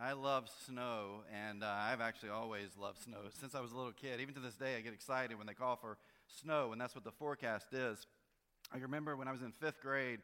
I 0.00 0.12
love 0.12 0.48
snow, 0.64 1.22
and 1.34 1.64
uh, 1.64 1.66
I've 1.66 2.00
actually 2.00 2.28
always 2.28 2.68
loved 2.80 3.02
snow 3.02 3.18
since 3.40 3.56
I 3.56 3.60
was 3.60 3.72
a 3.72 3.76
little 3.76 3.90
kid. 3.90 4.20
Even 4.20 4.32
to 4.34 4.40
this 4.40 4.54
day, 4.54 4.76
I 4.76 4.80
get 4.80 4.92
excited 4.92 5.36
when 5.36 5.48
they 5.48 5.54
call 5.54 5.74
for 5.74 5.98
snow, 6.40 6.70
and 6.70 6.80
that's 6.80 6.94
what 6.94 7.02
the 7.02 7.10
forecast 7.10 7.72
is. 7.72 8.06
I 8.72 8.78
remember 8.78 9.16
when 9.16 9.26
I 9.26 9.32
was 9.32 9.42
in 9.42 9.50
fifth 9.50 9.80
grade, 9.80 10.20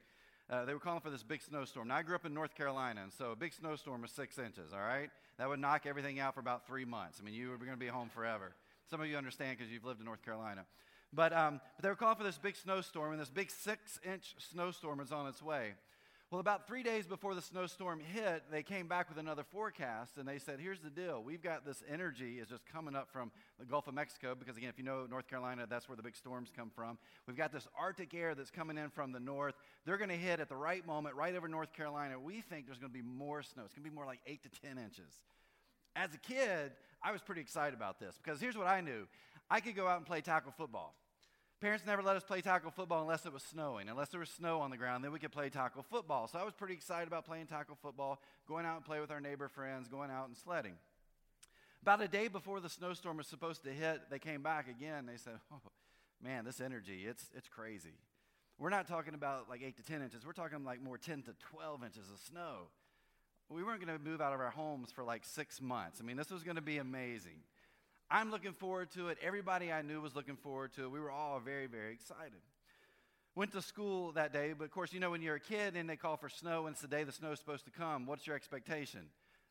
uh, 0.48 0.64
they 0.64 0.74
were 0.74 0.79
calling 0.79 1.00
for 1.00 1.10
this 1.10 1.24
big 1.24 1.42
snowstorm. 1.42 1.88
Now, 1.88 1.96
I 1.96 2.02
grew 2.02 2.14
up 2.14 2.24
in 2.24 2.32
North 2.32 2.54
Carolina, 2.54 3.02
and 3.02 3.12
so 3.12 3.32
a 3.32 3.37
big 3.37 3.52
snowstorm 3.52 4.02
was 4.02 4.12
six 4.12 4.38
inches, 4.38 4.72
all 4.72 4.79
right? 4.79 5.10
That 5.38 5.48
would 5.48 5.59
knock 5.59 5.86
everything 5.86 6.20
out 6.20 6.34
for 6.34 6.41
about 6.41 6.68
three 6.68 6.84
months. 6.84 7.18
I 7.20 7.25
mean, 7.25 7.34
you 7.34 7.50
were 7.50 7.56
going 7.56 7.70
to 7.70 7.77
be 7.77 7.88
home 7.88 8.11
forever. 8.11 8.54
Some 8.88 9.00
of 9.00 9.09
you 9.09 9.16
understand 9.16 9.59
because 9.59 9.72
you've 9.72 9.84
lived 9.84 9.98
in 9.98 10.06
North 10.06 10.25
Carolina. 10.25 10.66
But, 11.12 11.32
um, 11.32 11.61
but 11.77 11.82
they 11.82 11.88
were 11.88 11.96
calling 11.96 12.16
for 12.16 12.22
this 12.22 12.38
big 12.38 12.54
snowstorm, 12.54 13.11
and 13.11 13.20
this 13.20 13.30
big 13.30 13.50
six 13.50 13.98
inch 14.04 14.36
snowstorm 14.38 15.00
is 15.00 15.11
on 15.11 15.27
its 15.27 15.43
way. 15.43 15.72
Well, 16.35 16.41
about 16.41 16.66
three 16.66 16.82
days 16.82 17.07
before 17.07 17.37
the 17.37 17.41
snowstorm 17.41 18.00
hit, 18.00 18.43
they 18.50 18.64
came 18.64 18.89
back 18.89 19.09
with 19.09 19.19
another 19.19 19.45
forecast 19.45 20.19
and 20.19 20.27
they 20.27 20.41
said, 20.41 20.59
Here's 20.59 20.80
the 20.80 20.91
deal. 20.91 21.23
We've 21.23 21.41
got 21.41 21.64
this 21.64 21.85
energy 21.89 22.41
is 22.41 22.49
just 22.49 22.67
coming 22.67 22.96
up 22.96 23.08
from 23.08 23.31
the 23.61 23.64
Gulf 23.64 23.86
of 23.86 23.95
Mexico, 23.95 24.35
because 24.36 24.57
again, 24.57 24.68
if 24.68 24.77
you 24.77 24.82
know 24.82 25.07
North 25.08 25.29
Carolina, 25.29 25.64
that's 25.71 25.89
where 25.89 25.94
the 25.94 26.03
big 26.03 26.17
storms 26.17 26.50
come 26.50 26.72
from. 26.75 26.99
We've 27.29 27.36
got 27.36 27.53
this 27.53 27.68
Arctic 27.79 28.13
air 28.14 28.35
that's 28.35 28.50
coming 28.50 28.77
in 28.79 28.91
from 28.91 29.13
the 29.13 29.21
north. 29.21 29.55
They're 29.86 29.96
going 29.96 30.11
to 30.11 30.17
hit 30.17 30.41
at 30.41 30.49
the 30.49 30.57
right 30.57 30.85
moment 30.85 31.14
right 31.14 31.36
over 31.36 31.46
North 31.46 31.72
Carolina. 31.72 32.19
We 32.19 32.41
think 32.41 32.66
there's 32.66 32.78
going 32.78 32.91
to 32.92 32.98
be 32.98 33.08
more 33.08 33.44
snow. 33.44 33.62
It's 33.64 33.72
going 33.72 33.84
to 33.84 33.91
be 33.91 33.94
more 33.94 34.05
like 34.05 34.19
8 34.27 34.42
to 34.42 34.61
10 34.61 34.77
inches. 34.77 35.12
As 35.94 36.12
a 36.14 36.19
kid, 36.19 36.72
I 37.00 37.12
was 37.12 37.22
pretty 37.22 37.42
excited 37.42 37.77
about 37.77 38.00
this 38.00 38.19
because 38.20 38.41
here's 38.41 38.56
what 38.56 38.66
I 38.66 38.80
knew 38.80 39.06
I 39.48 39.61
could 39.61 39.77
go 39.77 39.86
out 39.86 39.98
and 39.98 40.06
play 40.06 40.20
tackle 40.20 40.50
football. 40.50 40.97
Parents 41.64 41.86
never 41.86 42.03
let 42.03 42.14
us 42.14 42.23
play 42.23 42.42
tackle 42.42 42.70
football 42.70 43.00
unless 43.00 43.25
it 43.25 43.33
was 43.33 43.42
snowing. 43.42 43.89
Unless 43.89 44.11
there 44.11 44.20
was 44.20 44.28
snow 44.28 44.61
on 44.61 44.70
the 44.70 44.77
ground, 44.77 45.03
then 45.03 45.12
we 45.12 45.19
could 45.19 45.33
play 45.33 45.48
tackle 45.48 45.83
football. 45.83 46.28
So 46.28 46.39
I 46.39 46.45
was 46.45 46.53
pretty 46.53 46.75
excited 46.75 47.09
about 47.09 47.25
playing 47.25 47.47
tackle 47.47 47.78
football, 47.81 48.20
going 48.47 48.67
out 48.67 48.77
and 48.77 48.84
play 48.84 49.00
with 49.00 49.11
our 49.11 49.19
neighbor 49.19 49.48
friends, 49.48 49.89
going 49.89 50.11
out 50.11 50.28
and 50.28 50.36
sledding. 50.36 50.75
About 51.81 52.03
a 52.03 52.06
day 52.06 52.28
before 52.28 52.61
the 52.61 52.69
snowstorm 52.69 53.17
was 53.17 53.27
supposed 53.27 53.64
to 53.64 53.70
hit, 53.70 54.11
they 54.11 54.19
came 54.19 54.42
back 54.42 54.69
again. 54.69 55.06
They 55.06 55.16
said, 55.16 55.38
"Oh, 55.50 55.62
man, 56.22 56.44
this 56.44 56.61
energy, 56.61 57.06
it's, 57.08 57.30
it's 57.34 57.48
crazy. 57.48 57.94
We're 58.58 58.69
not 58.69 58.86
talking 58.86 59.14
about 59.14 59.48
like 59.48 59.62
8 59.62 59.75
to 59.78 59.83
10 59.83 60.03
inches. 60.03 60.27
We're 60.27 60.33
talking 60.33 60.64
like 60.64 60.83
more 60.83 60.98
10 60.98 61.22
to 61.22 61.33
12 61.50 61.83
inches 61.83 62.10
of 62.10 62.19
snow. 62.19 62.69
We 63.48 63.62
weren't 63.62 63.83
going 63.83 63.98
to 63.98 64.05
move 64.05 64.20
out 64.20 64.34
of 64.34 64.41
our 64.41 64.50
homes 64.50 64.92
for 64.92 65.03
like 65.03 65.25
six 65.25 65.62
months. 65.62 65.98
I 65.98 66.05
mean, 66.05 66.19
this 66.19 66.31
was 66.31 66.42
going 66.42 66.56
to 66.56 66.62
be 66.62 66.77
amazing. 66.77 67.41
I'm 68.10 68.30
looking 68.30 68.52
forward 68.52 68.91
to 68.92 69.08
it. 69.08 69.19
Everybody 69.22 69.72
I 69.72 69.83
knew 69.83 70.00
was 70.00 70.14
looking 70.14 70.36
forward 70.36 70.72
to 70.74 70.84
it. 70.84 70.91
We 70.91 71.00
were 71.00 71.10
all 71.10 71.41
very, 71.41 71.66
very 71.66 71.92
excited. 71.92 72.41
Went 73.34 73.52
to 73.52 73.62
school 73.62 74.12
that 74.12 74.33
day, 74.33 74.55
but 74.56 74.64
of 74.64 74.70
course, 74.70 74.92
you 74.92 75.00
know, 75.00 75.10
when 75.10 75.22
you're 75.22 75.36
a 75.36 75.41
kid 75.41 75.74
and 75.74 75.88
they 75.88 75.97
call 75.97 76.16
for 76.16 76.28
snow 76.28 76.66
and 76.66 76.75
it's 76.75 76.82
the 76.82 76.88
day 76.88 77.02
the 77.02 77.12
snow 77.12 77.32
is 77.32 77.38
supposed 77.38 77.64
to 77.64 77.70
come, 77.70 78.06
what's 78.06 78.27
your 78.27 78.36
expectation? 78.36 79.00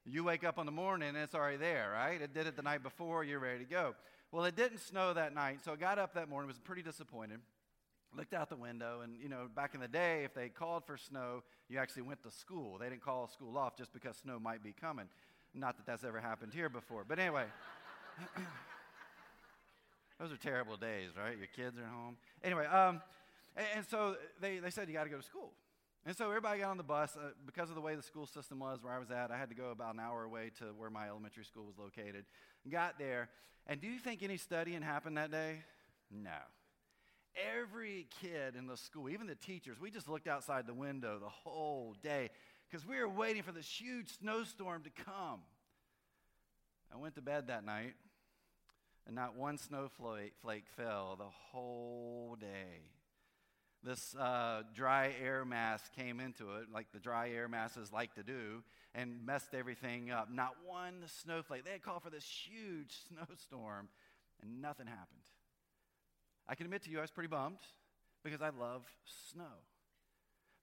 You 0.06 0.24
wake 0.24 0.44
up 0.44 0.58
in 0.58 0.66
the 0.66 0.72
morning 0.72 1.10
and 1.10 1.18
it's 1.18 1.36
already 1.36 1.58
there, 1.58 1.92
right? 1.94 2.22
It 2.22 2.34
did 2.34 2.48
it 2.48 2.56
the 2.56 2.62
night 2.62 2.84
before, 2.84 3.24
you're 3.24 3.40
ready 3.40 3.60
to 3.60 3.70
go. 3.70 3.96
Well, 4.32 4.46
it 4.46 4.56
didn't 4.56 4.80
snow 4.80 5.14
that 5.14 5.34
night, 5.34 5.60
so 5.66 5.74
I 5.74 5.76
got 5.76 6.00
up 6.00 6.14
that 6.14 6.30
morning, 6.30 6.48
was 6.48 6.60
pretty 6.60 6.82
disappointed. 6.82 7.40
Looked 8.16 8.34
out 8.34 8.50
the 8.50 8.56
window, 8.56 9.02
and 9.02 9.20
you 9.22 9.28
know, 9.28 9.48
back 9.54 9.74
in 9.74 9.82
the 9.82 9.88
day, 9.88 10.24
if 10.24 10.34
they 10.36 10.50
called 10.50 10.86
for 10.86 10.98
snow, 10.98 11.44
you 11.68 11.80
actually 11.80 12.04
went 12.04 12.22
to 12.24 12.32
school. 12.32 12.78
They 12.78 12.88
didn't 12.90 13.02
call 13.02 13.28
school 13.28 13.58
off 13.58 13.76
just 13.76 13.92
because 13.92 14.18
snow 14.18 14.40
might 14.40 14.64
be 14.64 14.72
coming. 14.72 15.08
Not 15.54 15.78
that 15.78 15.86
that's 15.86 16.04
ever 16.04 16.20
happened 16.20 16.54
here 16.54 16.70
before, 16.70 17.06
but 17.08 17.18
anyway. 17.20 17.46
Those 20.20 20.32
are 20.32 20.38
terrible 20.38 20.78
days, 20.78 21.10
right? 21.18 21.38
Your 21.38 21.48
kids 21.56 21.78
are 21.78 21.86
home. 21.86 22.18
Anyway, 22.44 22.66
um, 22.66 23.02
and, 23.56 23.66
and, 23.78 23.86
so 23.86 24.16
they, 24.42 24.60
they 24.60 24.70
said, 24.70 24.88
you 24.88 24.94
got 24.94 25.04
to 25.04 25.10
go 25.10 25.18
to 25.18 25.24
school. 25.24 25.52
And 26.06 26.16
so 26.16 26.28
everybody 26.28 26.60
got 26.60 26.72
on 26.72 26.78
the 26.78 26.84
bus. 26.84 27.16
Uh, 27.16 27.30
because 27.46 27.70
of 27.70 27.76
the 27.76 27.82
way 27.82 27.96
the 27.96 28.04
school 28.04 28.26
system 28.26 28.60
was 28.60 28.80
where 28.82 28.94
I 28.94 29.00
was 29.00 29.12
at, 29.12 29.32
I 29.32 29.38
had 29.38 29.50
to 29.50 29.56
go 29.56 29.72
about 29.72 29.94
an 29.94 30.00
hour 30.00 30.24
away 30.24 30.52
to 30.60 30.66
where 30.78 30.90
my 30.90 31.08
elementary 31.08 31.46
school 31.46 31.66
was 31.66 31.78
located. 31.78 32.26
Got 32.70 33.00
there. 33.00 33.30
And 33.68 33.80
do 33.80 33.88
you 33.88 34.00
think 34.00 34.24
any 34.24 34.38
studying 34.38 34.82
happened 34.82 35.18
that 35.18 35.32
day? 35.32 35.64
No. 36.12 36.32
Every 37.58 38.08
kid 38.22 38.56
in 38.56 38.68
the 38.68 38.78
school, 38.78 39.10
even 39.10 39.28
the 39.28 39.36
teachers, 39.36 39.80
we 39.80 39.90
just 39.90 40.08
looked 40.08 40.28
outside 40.28 40.68
the 40.68 40.74
window 40.74 41.18
the 41.20 41.30
whole 41.30 41.96
day 42.04 42.30
because 42.70 42.88
we 42.88 43.00
were 43.00 43.10
waiting 43.10 43.42
for 43.42 43.52
this 43.52 43.68
huge 43.68 44.20
snowstorm 44.20 44.84
to 44.84 45.04
come. 45.04 45.40
I 46.94 46.98
went 46.98 47.16
to 47.16 47.22
bed 47.22 47.48
that 47.48 47.66
night, 47.66 47.94
and 49.06 49.16
not 49.16 49.36
one 49.36 49.58
snowflake 49.58 50.66
fell 50.76 51.16
the 51.18 51.30
whole 51.52 52.38
day. 52.40 52.82
This 53.84 54.16
uh, 54.16 54.64
dry 54.74 55.14
air 55.22 55.44
mass 55.44 55.82
came 55.98 56.22
into 56.22 56.56
it, 56.56 56.68
like 56.74 56.88
the 56.94 57.00
dry 57.00 57.30
air 57.30 57.50
masses 57.50 57.92
like 57.92 58.16
to 58.16 58.24
do, 58.24 58.64
and 58.96 59.26
messed 59.26 59.54
everything 59.54 60.10
up. 60.10 60.32
Not 60.32 60.56
one 60.66 61.04
snowflake. 61.22 61.66
They 61.66 61.72
had 61.72 61.82
called 61.82 62.04
for 62.04 62.10
this 62.10 62.24
huge 62.24 62.96
snowstorm, 63.10 63.90
and 64.42 64.62
nothing 64.62 64.88
happened. 64.88 65.20
I 66.48 66.56
can 66.56 66.66
admit 66.66 66.84
to 66.84 66.90
you, 66.90 67.00
I 67.00 67.02
was 67.02 67.12
pretty 67.12 67.28
bummed 67.28 67.58
because 68.24 68.42
I 68.42 68.50
love 68.50 68.84
snow. 69.32 69.52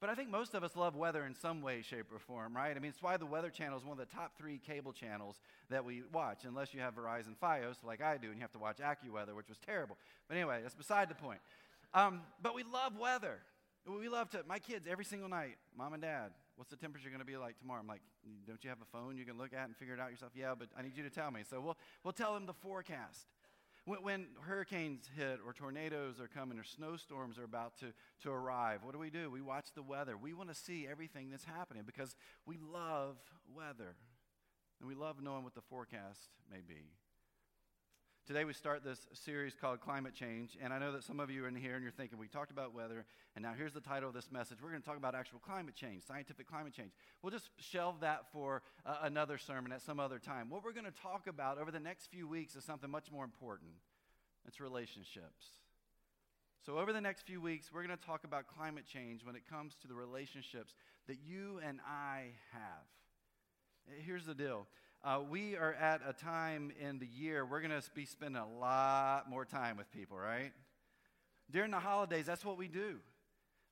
But 0.01 0.09
I 0.09 0.15
think 0.15 0.31
most 0.31 0.55
of 0.55 0.65
us 0.65 0.77
love 0.77 0.97
weather 0.97 1.27
in 1.27 1.35
some 1.35 1.61
way, 1.61 1.83
shape, 1.83 2.07
or 2.13 2.19
form, 2.19 2.57
right? 2.57 2.75
I 2.75 2.81
mean, 2.81 2.89
it's 2.89 3.03
why 3.03 3.19
the 3.19 3.27
Weather 3.27 3.51
Channel 3.51 3.77
is 3.77 3.85
one 3.85 4.01
of 4.01 4.09
the 4.09 4.15
top 4.15 4.33
three 4.39 4.59
cable 4.59 4.95
channels 4.95 5.41
that 5.69 5.85
we 5.85 6.03
watch, 6.11 6.45
unless 6.47 6.73
you 6.73 6.81
have 6.81 6.95
Verizon 6.97 7.37
Fios 7.41 7.77
like 7.85 8.01
I 8.01 8.17
do, 8.17 8.29
and 8.29 8.37
you 8.37 8.41
have 8.41 8.53
to 8.53 8.59
watch 8.59 8.79
AccuWeather, 8.79 9.37
which 9.37 9.49
was 9.51 9.59
terrible. 9.59 9.99
But 10.27 10.39
anyway, 10.39 10.61
that's 10.63 10.75
beside 10.75 11.11
the 11.11 11.15
point. 11.15 11.41
Um, 11.93 12.23
but 12.43 12.55
we 12.55 12.63
love 12.63 12.97
weather. 12.99 13.41
We 13.87 14.09
love 14.09 14.31
to, 14.31 14.43
my 14.49 14.59
kids, 14.59 14.87
every 14.91 15.05
single 15.05 15.29
night, 15.29 15.57
mom 15.77 15.93
and 15.93 16.03
dad, 16.03 16.31
what's 16.57 16.71
the 16.71 16.77
temperature 16.77 17.09
going 17.09 17.21
to 17.21 17.27
be 17.27 17.37
like 17.37 17.59
tomorrow? 17.59 17.81
I'm 17.81 17.87
like, 17.87 18.03
don't 18.47 18.63
you 18.63 18.71
have 18.71 18.81
a 18.81 18.97
phone 18.97 19.17
you 19.17 19.25
can 19.25 19.37
look 19.37 19.53
at 19.53 19.67
and 19.67 19.77
figure 19.77 19.95
it 19.95 20.01
out 20.01 20.11
yourself? 20.11 20.33
Yeah, 20.35 20.55
but 20.59 20.69
I 20.79 20.83
need 20.83 20.97
you 20.97 21.03
to 21.03 21.11
tell 21.11 21.31
me. 21.31 21.41
So 21.49 21.61
we'll, 21.61 21.77
we'll 22.05 22.13
tell 22.13 22.35
them 22.35 22.47
the 22.47 22.53
forecast. 22.55 23.27
When, 23.87 24.03
when, 24.03 24.27
hurricanes 24.43 25.09
hit 25.17 25.41
or 25.45 25.53
tornadoes 25.53 26.21
are 26.21 26.29
coming 26.29 26.59
or 26.59 26.65
snowstorms 26.65 27.39
are 27.39 27.45
about 27.45 27.79
to, 27.79 27.87
to 28.23 28.31
arrive, 28.31 28.81
what 28.83 28.93
do 28.93 28.99
we 28.99 29.11
do? 29.11 29.31
We 29.31 29.41
watch 29.41 29.67
the 29.75 29.83
weather. 29.83 30.17
We 30.17 30.35
want 30.35 30.51
to 30.51 30.55
see 30.55 30.87
everything 30.91 31.31
that's 31.31 31.45
happening 31.45 31.85
because 31.87 32.15
we 32.47 32.59
love 32.59 33.17
weather 33.55 33.97
and 34.81 34.89
we 34.89 34.95
love 34.95 35.23
knowing 35.23 35.45
what 35.45 35.55
the 35.55 35.63
forecast 35.63 36.29
may 36.51 36.61
be. 36.67 37.00
Today 38.27 38.45
we 38.45 38.53
start 38.53 38.85
this 38.85 39.09
series 39.13 39.55
called 39.61 39.81
Climate 39.81 40.15
Change, 40.15 40.57
and 40.63 40.73
I 40.73 40.79
know 40.79 40.93
that 40.93 41.03
some 41.03 41.19
of 41.19 41.31
you 41.31 41.45
are 41.45 41.49
in 41.49 41.55
here 41.57 41.75
and 41.75 41.83
you're 41.83 41.91
thinking, 41.91 42.17
we 42.17 42.29
talked 42.29 42.53
about 42.53 42.73
weather, 42.73 43.05
and 43.35 43.43
now 43.43 43.53
here's 43.57 43.73
the 43.73 43.81
title 43.81 44.09
of 44.09 44.15
this 44.15 44.31
message. 44.31 44.59
We're 44.63 44.71
going 44.71 44.83
to 44.83 44.87
talk 44.87 44.99
about 44.99 45.17
actual 45.17 45.41
climate 45.41 45.75
change, 45.75 46.05
scientific 46.07 46.49
climate 46.49 46.73
change. 46.73 46.93
We'll 47.23 47.33
just 47.33 47.51
shelve 47.59 48.01
that 48.01 48.27
for 48.33 48.63
uh, 48.87 48.99
another 49.03 49.37
sermon 49.37 49.73
at 49.73 49.83
some 49.83 49.99
other 49.99 50.21
time. 50.21 50.49
What 50.49 50.63
we're 50.63 50.73
going 50.73 50.85
to 50.85 50.93
talk 50.93 51.27
about 51.27 51.59
over 51.59 51.73
the 51.73 51.81
next 51.81 52.07
few 52.07 52.29
weeks 52.29 52.55
is 52.55 52.63
something 52.63 52.91
much 52.91 53.11
more 53.11 53.25
important 53.25 53.73
it's 54.47 54.61
relationships. 54.61 55.47
So, 56.65 56.79
over 56.79 56.93
the 56.93 57.01
next 57.01 57.23
few 57.23 57.41
weeks, 57.41 57.71
we're 57.73 57.85
going 57.85 57.97
to 57.97 58.05
talk 58.05 58.25
about 58.25 58.47
climate 58.47 58.85
change 58.87 59.25
when 59.25 59.35
it 59.35 59.43
comes 59.49 59.75
to 59.83 59.89
the 59.89 59.95
relationships 59.95 60.75
that 61.09 61.19
you 61.25 61.61
and 61.67 61.81
I 61.87 62.33
have. 62.53 62.87
Here's 64.05 64.27
the 64.27 64.35
deal 64.35 64.67
uh, 65.03 65.21
we 65.31 65.57
are 65.57 65.75
at 65.75 66.03
a 66.07 66.13
time 66.13 66.73
in 66.79 66.99
the 66.99 67.07
year 67.07 67.45
we're 67.45 67.61
going 67.61 67.71
to 67.71 67.91
be 67.95 68.05
spending 68.05 68.41
a 68.41 68.59
lot 68.59 69.29
more 69.29 69.45
time 69.45 69.77
with 69.77 69.91
people, 69.93 70.19
right? 70.19 70.53
During 71.51 71.71
the 71.71 71.81
holidays, 71.81 72.27
that's 72.27 72.45
what 72.45 72.59
we 72.59 72.69
do. 72.69 72.97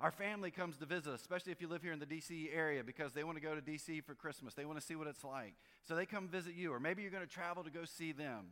Our 0.00 0.10
family 0.10 0.50
comes 0.50 0.76
to 0.78 0.86
visit 0.86 1.12
us, 1.12 1.20
especially 1.20 1.52
if 1.52 1.60
you 1.60 1.68
live 1.68 1.82
here 1.82 1.92
in 1.92 1.98
the 1.98 2.06
DC 2.06 2.48
area, 2.54 2.84
because 2.84 3.12
they 3.12 3.24
want 3.24 3.36
to 3.36 3.42
go 3.42 3.54
to 3.54 3.60
DC 3.60 4.04
for 4.04 4.14
Christmas. 4.14 4.54
They 4.54 4.64
want 4.64 4.78
to 4.78 4.84
see 4.84 4.94
what 4.94 5.08
it's 5.08 5.24
like. 5.24 5.54
So 5.86 5.96
they 5.96 6.06
come 6.06 6.28
visit 6.28 6.54
you, 6.54 6.72
or 6.72 6.78
maybe 6.78 7.02
you're 7.02 7.10
going 7.10 7.26
to 7.26 7.32
travel 7.32 7.64
to 7.64 7.70
go 7.70 7.84
see 7.84 8.12
them. 8.12 8.46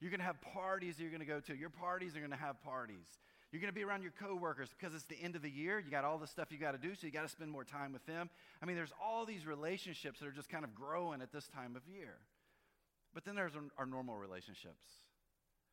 You're 0.00 0.10
going 0.10 0.20
to 0.20 0.26
have 0.26 0.40
parties 0.40 0.98
you're 0.98 1.10
going 1.10 1.20
to 1.20 1.26
go 1.26 1.40
to. 1.40 1.56
Your 1.56 1.70
parties 1.70 2.16
are 2.16 2.20
going 2.20 2.30
to 2.30 2.38
have 2.38 2.62
parties. 2.62 3.06
You're 3.50 3.60
going 3.60 3.72
to 3.72 3.74
be 3.74 3.84
around 3.84 4.02
your 4.02 4.12
coworkers 4.12 4.68
because 4.78 4.94
it's 4.94 5.04
the 5.04 5.20
end 5.22 5.34
of 5.34 5.42
the 5.42 5.50
year. 5.50 5.78
You 5.78 5.90
got 5.90 6.04
all 6.04 6.18
the 6.18 6.26
stuff 6.26 6.52
you 6.52 6.58
got 6.58 6.72
to 6.72 6.78
do, 6.78 6.94
so 6.94 7.06
you 7.06 7.12
got 7.12 7.22
to 7.22 7.28
spend 7.28 7.50
more 7.50 7.64
time 7.64 7.92
with 7.92 8.04
them. 8.04 8.28
I 8.62 8.66
mean, 8.66 8.76
there's 8.76 8.92
all 9.02 9.24
these 9.24 9.46
relationships 9.46 10.20
that 10.20 10.26
are 10.26 10.32
just 10.32 10.50
kind 10.50 10.64
of 10.64 10.74
growing 10.74 11.22
at 11.22 11.32
this 11.32 11.48
time 11.48 11.74
of 11.74 11.82
year. 11.86 12.18
But 13.14 13.24
then 13.24 13.34
there's 13.34 13.54
our 13.78 13.86
normal 13.86 14.18
relationships. 14.18 14.84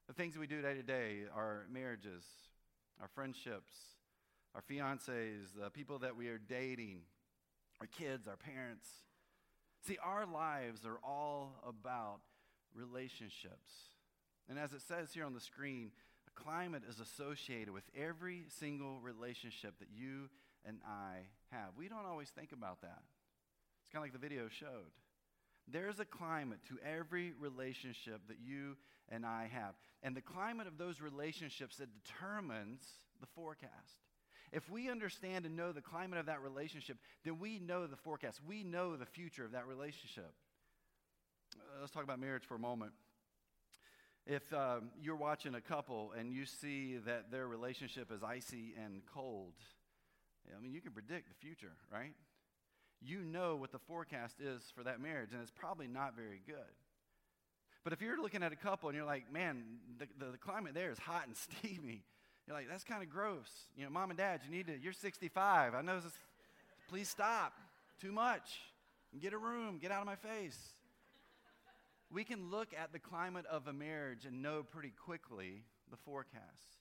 The 0.08 0.14
things 0.14 0.38
we 0.38 0.48
do 0.48 0.62
day 0.62 0.74
to 0.76 0.84
day, 0.84 1.24
our 1.36 1.66
marriages, 1.70 2.24
our 3.02 3.10
friendships, 3.10 3.74
our 4.54 4.62
fiancés, 4.62 5.54
the 5.62 5.70
people 5.70 6.00
that 6.00 6.16
we 6.16 6.30
are 6.30 6.38
dating, 6.38 7.02
our 7.82 7.88
kids, 7.88 8.28
our 8.28 8.38
parents. 8.38 8.88
See, 9.86 9.98
our 10.04 10.26
lives 10.26 10.86
are 10.86 11.00
all 11.04 11.56
about 11.68 12.20
relationships. 12.74 13.90
And 14.48 14.58
as 14.58 14.74
it 14.74 14.82
says 14.82 15.12
here 15.14 15.26
on 15.26 15.34
the 15.34 15.42
screen, 15.42 15.92
climate 16.36 16.84
is 16.90 17.00
associated 17.00 17.72
with 17.72 17.84
every 17.96 18.46
single 18.60 19.00
relationship 19.00 19.80
that 19.80 19.90
you 19.94 20.30
and 20.66 20.78
I 20.86 21.28
have. 21.52 21.70
We 21.78 21.88
don't 21.88 22.06
always 22.06 22.30
think 22.30 22.52
about 22.52 22.82
that. 22.82 23.02
It's 23.82 23.90
kind 23.92 23.98
of 23.98 24.04
like 24.04 24.14
the 24.14 24.28
video 24.28 24.48
showed. 24.50 24.92
There's 25.68 26.00
a 26.00 26.06
climate 26.06 26.60
to 26.70 26.78
every 26.86 27.34
relationship 27.40 28.22
that 28.28 28.38
you 28.44 28.78
and 29.10 29.26
I 29.26 29.50
have. 29.52 29.74
And 30.04 30.16
the 30.16 30.22
climate 30.22 30.68
of 30.68 30.78
those 30.78 31.02
relationships 31.02 31.78
that 31.78 31.90
determines 32.04 32.84
the 33.20 33.28
forecast. 33.28 33.72
If 34.52 34.70
we 34.70 34.90
understand 34.90 35.46
and 35.46 35.56
know 35.56 35.72
the 35.72 35.82
climate 35.82 36.20
of 36.20 36.28
that 36.28 36.42
relationship, 36.42 36.98
then 37.24 37.40
we 37.40 37.60
know 37.60 37.88
the 37.88 37.96
forecast. 37.96 38.40
We 38.48 38.64
know 38.64 38.96
the 38.96 39.06
future 39.06 39.44
of 39.44 39.52
that 39.52 39.68
relationship. 39.68 40.32
Uh, 41.56 41.82
let's 41.82 41.92
talk 41.92 42.04
about 42.04 42.20
marriage 42.20 42.44
for 42.46 42.56
a 42.56 42.60
moment. 42.60 42.92
If 44.27 44.51
um, 44.54 44.89
you're 45.01 45.16
watching 45.16 45.54
a 45.54 45.62
couple 45.62 46.12
and 46.18 46.31
you 46.31 46.45
see 46.45 46.98
that 47.06 47.31
their 47.31 47.48
relationship 47.48 48.12
is 48.12 48.24
icy 48.24 48.74
and 48.83 49.01
cold, 49.13 49.54
I 50.56 50.62
mean, 50.62 50.74
you 50.74 50.81
can 50.81 50.92
predict 50.92 51.30
the 51.30 51.36
future, 51.36 51.74
right? 51.92 52.13
You 53.01 53.19
know 53.19 53.56
what 53.56 53.72
the 53.72 53.80
forecast 53.80 54.38
is 54.39 54.63
for 54.75 54.83
that 54.83 55.00
marriage, 55.00 55.31
and 55.31 55.42
it's 55.42 55.51
probably 55.51 55.88
not 55.88 56.16
very 56.16 56.42
good. 56.48 56.56
But 57.83 57.94
if 57.94 58.01
you're 58.01 58.19
looking 58.19 58.42
at 58.42 58.51
a 58.51 58.56
couple 58.56 58.89
and 58.89 58.95
you're 58.95 59.06
like, 59.06 59.31
man, 59.31 59.63
the, 60.00 60.07
the, 60.18 60.31
the 60.31 60.38
climate 60.39 60.74
there 60.74 60.89
is 60.89 60.98
hot 60.98 61.27
and 61.27 61.36
steamy, 61.62 62.01
you're 62.48 62.56
like, 62.56 62.68
that's 62.68 62.83
kind 62.83 63.04
of 63.04 63.10
gross. 63.10 63.50
You 63.77 63.83
know, 63.83 63.92
mom 63.92 64.10
and 64.10 64.18
dad, 64.18 64.42
you 64.44 64.56
need 64.56 64.68
to, 64.68 64.77
you're 64.80 64.94
65. 64.94 65.75
I 65.75 65.81
know 65.81 66.00
this, 66.00 66.12
please 66.89 67.10
stop. 67.10 67.54
Too 68.01 68.12
much. 68.12 68.60
Get 69.19 69.33
a 69.33 69.38
room. 69.38 69.77
Get 69.80 69.92
out 69.92 70.01
of 70.01 70.07
my 70.07 70.16
face. 70.16 70.57
We 72.12 72.24
can 72.24 72.52
look 72.52 72.69
at 72.80 72.94
the 72.94 73.00
climate 73.00 73.46
of 73.48 73.68
a 73.68 73.74
marriage 73.74 74.25
and 74.25 74.42
know 74.42 74.63
pretty 74.63 74.92
quickly 74.92 75.63
the 75.90 75.98
forecast 75.98 76.78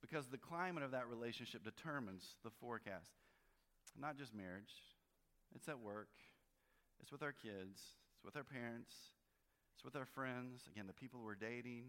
because 0.00 0.26
the 0.26 0.38
climate 0.38 0.82
of 0.82 0.92
that 0.92 1.08
relationship 1.08 1.64
determines 1.64 2.36
the 2.44 2.50
forecast. 2.50 3.10
Not 3.98 4.16
just 4.16 4.34
marriage, 4.34 4.72
it's 5.54 5.68
at 5.68 5.80
work, 5.80 6.08
it's 7.00 7.12
with 7.12 7.22
our 7.22 7.32
kids, 7.32 7.80
it's 8.14 8.24
with 8.24 8.36
our 8.36 8.44
parents, 8.44 8.92
it's 9.74 9.84
with 9.84 9.96
our 9.96 10.06
friends, 10.06 10.62
again, 10.70 10.86
the 10.86 10.92
people 10.92 11.20
we're 11.24 11.34
dating. 11.34 11.84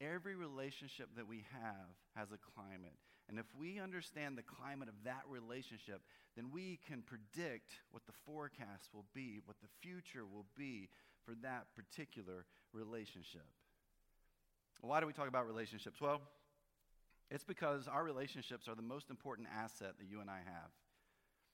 Every 0.00 0.34
relationship 0.34 1.08
that 1.16 1.28
we 1.28 1.44
have 1.52 1.94
has 2.16 2.32
a 2.32 2.38
climate. 2.54 2.98
And 3.28 3.38
if 3.38 3.46
we 3.58 3.78
understand 3.78 4.36
the 4.36 4.42
climate 4.42 4.88
of 4.88 4.94
that 5.04 5.22
relationship, 5.28 6.02
then 6.36 6.50
we 6.52 6.78
can 6.86 7.02
predict 7.02 7.70
what 7.90 8.04
the 8.06 8.12
forecast 8.26 8.90
will 8.92 9.06
be, 9.14 9.40
what 9.44 9.56
the 9.62 9.70
future 9.80 10.26
will 10.26 10.46
be 10.56 10.88
for 11.24 11.34
that 11.42 11.66
particular 11.74 12.46
relationship. 12.72 13.46
Why 14.80 15.00
do 15.00 15.06
we 15.06 15.12
talk 15.12 15.28
about 15.28 15.46
relationships? 15.46 16.00
Well, 16.00 16.20
it's 17.30 17.44
because 17.44 17.88
our 17.88 18.04
relationships 18.04 18.68
are 18.68 18.74
the 18.74 18.82
most 18.82 19.10
important 19.10 19.48
asset 19.56 19.94
that 19.98 20.06
you 20.08 20.20
and 20.20 20.28
I 20.28 20.38
have. 20.44 20.70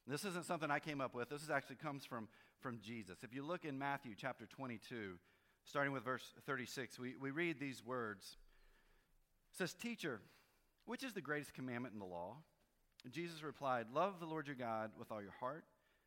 This 0.07 0.25
isn't 0.25 0.47
something 0.47 0.71
I 0.71 0.81
came 0.81 1.01
up 1.01 1.15
with. 1.15 1.29
This 1.29 1.49
actually 1.51 1.77
comes 1.77 2.05
from, 2.05 2.29
from 2.61 2.81
Jesus. 2.83 3.19
If 3.23 3.33
you 3.33 3.45
look 3.45 3.65
in 3.65 3.79
Matthew 3.79 4.15
chapter 4.17 4.47
22, 4.47 5.19
starting 5.65 5.93
with 5.93 6.05
verse 6.05 6.25
36, 6.47 6.99
we, 6.99 7.15
we 7.21 7.31
read 7.31 7.61
these 7.61 7.85
words. 7.85 8.37
It 9.53 9.59
says, 9.59 9.75
Teacher, 9.75 10.21
which 10.87 11.05
is 11.05 11.13
the 11.13 11.21
greatest 11.21 11.55
commandment 11.55 11.95
in 11.95 12.01
the 12.01 12.07
law? 12.07 12.37
And 13.05 13.13
Jesus 13.13 13.43
replied, 13.43 13.87
Love 13.95 14.19
the 14.19 14.27
Lord 14.27 14.47
your 14.47 14.57
God 14.57 14.91
with 14.99 15.13
all 15.13 15.23
your 15.23 15.35
heart, 15.39 15.65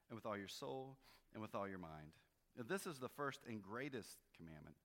and 0.09 0.15
with 0.15 0.25
all 0.25 0.37
your 0.37 0.47
soul, 0.47 0.97
and 1.33 1.41
with 1.41 1.55
all 1.55 1.67
your 1.67 1.79
mind. 1.79 2.11
Now, 2.57 2.63
this 2.67 2.85
is 2.85 2.99
the 2.99 3.09
first 3.09 3.41
and 3.47 3.61
greatest 3.61 4.17
commandment. 4.37 4.75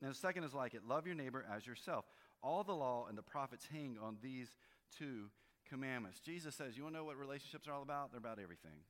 And 0.00 0.10
the 0.10 0.14
second 0.14 0.44
is 0.44 0.54
like 0.54 0.74
it 0.74 0.82
love 0.86 1.06
your 1.06 1.16
neighbor 1.16 1.44
as 1.54 1.66
yourself. 1.66 2.04
All 2.42 2.62
the 2.62 2.72
law 2.72 3.06
and 3.08 3.18
the 3.18 3.22
prophets 3.22 3.66
hang 3.70 3.96
on 4.00 4.18
these 4.22 4.48
two 4.96 5.30
commandments. 5.68 6.20
Jesus 6.20 6.54
says, 6.54 6.76
You 6.76 6.84
want 6.84 6.94
to 6.94 7.00
know 7.00 7.04
what 7.04 7.16
relationships 7.16 7.66
are 7.66 7.72
all 7.72 7.82
about? 7.82 8.12
They're 8.12 8.18
about 8.18 8.38
everything. 8.40 8.84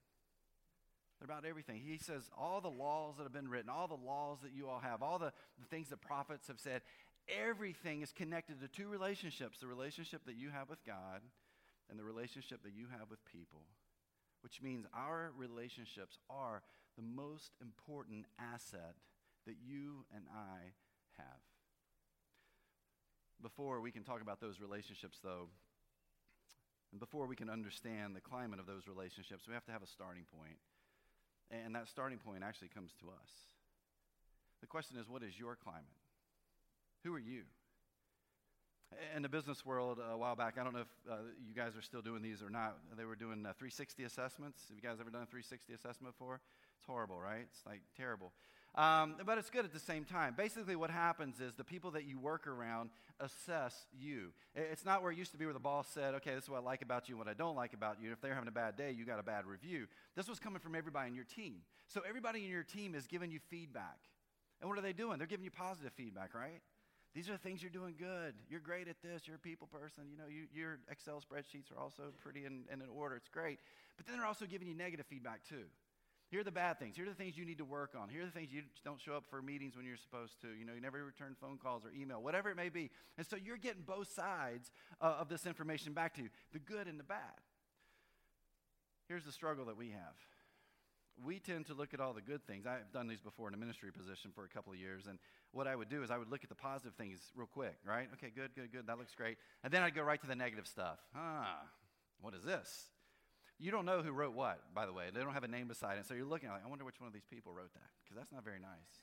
They're 1.19 1.25
about 1.27 1.49
everything. 1.49 1.81
He 1.85 1.99
says, 1.99 2.31
All 2.37 2.61
the 2.61 2.69
laws 2.69 3.17
that 3.17 3.23
have 3.23 3.33
been 3.33 3.49
written, 3.49 3.71
all 3.71 3.89
the 3.89 3.95
laws 3.95 4.39
that 4.43 4.53
you 4.53 4.69
all 4.69 4.81
have, 4.81 5.03
all 5.03 5.19
the, 5.19 5.33
the 5.59 5.67
things 5.71 5.89
the 5.89 5.97
prophets 5.97 6.49
have 6.49 6.61
said, 6.61 6.83
everything 7.29 8.03
is 8.03 8.13
connected 8.13 8.61
to 8.61 8.69
two 8.69 8.89
relationships 8.89 9.59
the 9.59 9.67
relationship 9.67 10.25
that 10.27 10.37
you 10.37 10.51
have 10.51 10.69
with 10.69 10.85
God 10.85 11.23
and 11.91 11.99
the 11.99 12.05
relationship 12.05 12.63
that 12.65 12.75
you 12.75 12.87
have 12.99 13.11
with 13.11 13.25
people, 13.25 13.63
which 14.43 14.63
means 14.63 14.85
our 14.95 15.33
relationships 15.37 16.19
are 16.29 16.63
the 16.99 17.07
most 17.07 17.53
important 17.63 18.27
asset 18.41 18.97
that 19.47 19.55
you 19.65 20.05
and 20.13 20.25
I 20.35 20.75
have. 21.17 21.41
Before 23.41 23.81
we 23.81 23.93
can 23.93 24.03
talk 24.03 24.21
about 24.21 24.41
those 24.41 24.61
relationships, 24.61 25.19
though, 25.23 25.47
and 26.91 26.99
before 26.99 27.27
we 27.27 27.37
can 27.37 27.49
understand 27.49 28.17
the 28.17 28.21
climate 28.21 28.59
of 28.59 28.67
those 28.67 28.89
relationships, 28.89 29.47
we 29.47 29.55
have 29.55 29.65
to 29.67 29.73
have 29.73 29.83
a 29.83 29.87
starting 29.87 30.25
point. 30.37 30.59
And 31.51 31.75
that 31.77 31.87
starting 31.89 32.19
point 32.19 32.43
actually 32.43 32.69
comes 32.69 32.91
to 33.01 33.07
us. 33.07 33.31
The 34.61 34.67
question 34.67 34.97
is, 34.99 35.09
what 35.09 35.23
is 35.23 35.39
your 35.39 35.55
climate? 35.55 35.85
Who 37.05 37.15
are 37.15 37.21
you? 37.21 37.43
In 39.15 39.23
the 39.23 39.29
business 39.29 39.65
world 39.65 39.99
a 40.01 40.17
while 40.17 40.35
back, 40.35 40.57
I 40.59 40.65
don't 40.65 40.73
know 40.73 40.81
if 40.81 41.13
uh, 41.13 41.17
you 41.47 41.55
guys 41.55 41.77
are 41.77 41.83
still 41.83 42.01
doing 42.01 42.23
these 42.23 42.43
or 42.43 42.51
not. 42.51 42.79
They 42.97 43.05
were 43.05 43.17
doing 43.17 43.45
uh, 43.45 43.53
360 43.53 44.05
assessments. 44.05 44.63
Have 44.69 44.77
you 44.77 44.83
guys 44.83 44.97
ever 44.99 45.11
done 45.11 45.23
a 45.23 45.27
360 45.27 45.75
assessment 45.75 46.15
before? 46.15 46.41
It's 46.79 46.87
horrible, 46.87 47.19
right? 47.21 47.43
It's 47.43 47.67
like 47.67 47.83
terrible. 47.97 48.33
Um, 48.75 49.17
but 49.27 49.39
it's 49.39 49.51
good 49.51 49.65
at 49.65 49.73
the 49.73 49.81
same 49.81 50.05
time. 50.05 50.35
Basically, 50.37 50.77
what 50.77 50.91
happens 50.91 51.41
is 51.41 51.55
the 51.55 51.65
people 51.65 51.91
that 51.93 52.05
you 52.05 52.19
work 52.19 52.47
around 52.47 52.91
assess 53.19 53.87
you. 53.99 54.29
It's 54.55 54.85
not 54.85 55.03
where 55.03 55.11
it 55.11 55.19
used 55.19 55.33
to 55.33 55.39
be 55.39 55.47
where 55.47 55.55
the 55.55 55.59
boss 55.59 55.89
said, 55.93 56.15
okay, 56.15 56.35
this 56.35 56.45
is 56.45 56.51
what 56.51 56.59
I 56.59 56.65
like 56.65 56.83
about 56.83 57.09
you 57.09 57.15
and 57.17 57.19
what 57.19 57.29
I 57.29 57.35
don't 57.35 57.57
like 57.57 57.73
about 57.73 58.01
you. 58.01 58.13
If 58.13 58.21
they're 58.21 58.35
having 58.35 58.49
a 58.49 58.53
bad 58.53 58.77
day, 58.77 58.93
you 58.93 59.05
got 59.05 59.19
a 59.19 59.25
bad 59.25 59.47
review. 59.47 59.89
This 60.15 60.29
was 60.29 60.39
coming 60.39 60.61
from 60.61 60.77
everybody 60.77 61.09
in 61.09 61.15
your 61.17 61.25
team. 61.25 61.63
So 61.89 62.03
everybody 62.09 62.45
in 62.45 62.51
your 62.51 62.63
team 62.63 62.95
is 62.95 63.09
giving 63.09 63.33
you 63.33 63.41
feedback. 63.51 63.99
And 64.61 64.69
what 64.69 64.79
are 64.79 64.83
they 64.83 64.93
doing? 64.93 65.19
They're 65.19 65.27
giving 65.27 65.45
you 65.45 65.51
positive 65.51 65.93
feedback, 65.95 66.35
right? 66.35 66.61
These 67.15 67.29
are 67.29 67.33
the 67.33 67.39
things 67.39 67.63
you're 67.63 67.71
doing 67.71 67.95
good. 67.99 68.35
You're 68.49 68.61
great 68.61 68.87
at 68.87 69.03
this. 69.03 69.23
You're 69.27 69.37
a 69.37 69.41
people 69.41 69.67
person. 69.67 70.05
You 70.11 70.19
know, 70.19 70.29
you, 70.29 70.47
your 70.55 70.79
Excel 70.89 71.21
spreadsheets 71.21 71.73
are 71.75 71.81
also 71.81 72.13
pretty 72.23 72.45
and 72.45 72.67
in, 72.73 72.83
in 72.83 72.89
order. 72.89 73.17
It's 73.17 73.29
great. 73.29 73.59
But 73.97 74.07
then 74.07 74.17
they're 74.17 74.27
also 74.27 74.45
giving 74.45 74.69
you 74.69 74.75
negative 74.75 75.07
feedback, 75.07 75.41
too. 75.49 75.65
Here 76.31 76.41
are 76.41 76.45
the 76.45 76.53
bad 76.53 76.79
things. 76.79 76.95
Here 76.95 77.07
are 77.07 77.09
the 77.09 77.15
things 77.15 77.39
you 77.39 77.47
need 77.47 77.59
to 77.59 77.65
work 77.65 77.95
on. 77.99 78.11
Here 78.11 78.23
are 78.23 78.27
the 78.27 78.33
things 78.33 78.53
you 78.53 78.63
don't 78.85 79.01
show 79.01 79.15
up 79.15 79.25
for 79.31 79.41
meetings 79.41 79.77
when 79.77 79.87
you're 79.87 79.97
supposed 79.97 80.41
to. 80.43 80.49
You 80.49 80.67
know, 80.67 80.75
you 80.75 80.81
never 80.81 81.03
return 81.03 81.35
phone 81.41 81.57
calls 81.57 81.87
or 81.87 81.91
email, 81.99 82.23
whatever 82.23 82.51
it 82.51 82.57
may 82.57 82.69
be. 82.69 82.91
And 83.17 83.27
so 83.27 83.37
you're 83.37 83.57
getting 83.57 83.83
both 83.83 84.13
sides 84.13 84.71
uh, 85.01 85.17
of 85.21 85.31
this 85.31 85.47
information 85.47 85.95
back 85.95 86.15
to 86.17 86.23
you 86.23 86.29
the 86.53 86.59
good 86.59 86.87
and 86.87 87.01
the 87.01 87.05
bad. 87.05 87.41
Here's 89.09 89.25
the 89.25 89.33
struggle 89.33 89.65
that 89.67 89.79
we 89.79 89.89
have. 89.91 90.15
We 91.25 91.39
tend 91.39 91.67
to 91.67 91.75
look 91.75 91.95
at 91.95 92.01
all 92.01 92.13
the 92.13 92.21
good 92.21 92.47
things. 92.47 92.67
I've 92.67 92.93
done 92.93 93.09
these 93.09 93.23
before 93.23 93.49
in 93.49 93.55
a 93.55 93.57
ministry 93.57 93.91
position 93.91 94.31
for 94.35 94.45
a 94.45 94.49
couple 94.49 94.73
of 94.73 94.79
years. 94.79 95.07
And 95.09 95.19
what 95.53 95.67
I 95.67 95.75
would 95.75 95.89
do 95.89 96.03
is 96.03 96.11
I 96.11 96.19
would 96.19 96.31
look 96.31 96.45
at 96.45 96.51
the 96.51 96.55
positive 96.55 96.95
things 96.95 97.21
real 97.35 97.49
quick, 97.53 97.77
right? 97.85 98.07
Okay, 98.15 98.31
good, 98.33 98.51
good, 98.55 98.71
good. 98.71 98.87
That 98.87 98.99
looks 98.99 99.15
great. 99.15 99.39
And 99.65 99.73
then 99.73 99.83
I'd 99.83 99.95
go 99.95 100.03
right 100.03 100.21
to 100.21 100.27
the 100.29 100.37
negative 100.37 100.67
stuff. 100.67 100.99
Ah, 101.17 101.63
what 102.21 102.35
is 102.35 102.45
this? 102.45 102.91
You 103.59 103.71
don't 103.71 103.85
know 103.85 104.03
who 104.03 104.13
wrote 104.13 104.35
what, 104.35 104.61
by 104.75 104.87
the 104.87 104.93
way. 104.93 105.07
They 105.13 105.21
don't 105.21 105.35
have 105.35 105.45
a 105.45 105.49
name 105.49 105.67
beside 105.67 105.99
it. 105.99 106.07
So 106.07 106.15
you're 106.15 106.25
looking 106.25 106.49
like, 106.49 106.65
I 106.65 106.69
wonder 106.69 106.85
which 106.85 107.01
one 107.01 107.09
of 107.09 107.13
these 107.13 107.27
people 107.29 107.53
wrote 107.53 107.73
that, 107.75 107.91
because 108.05 108.17
that's 108.17 108.33
not 108.33 108.45
very 108.45 108.61
nice. 108.61 109.03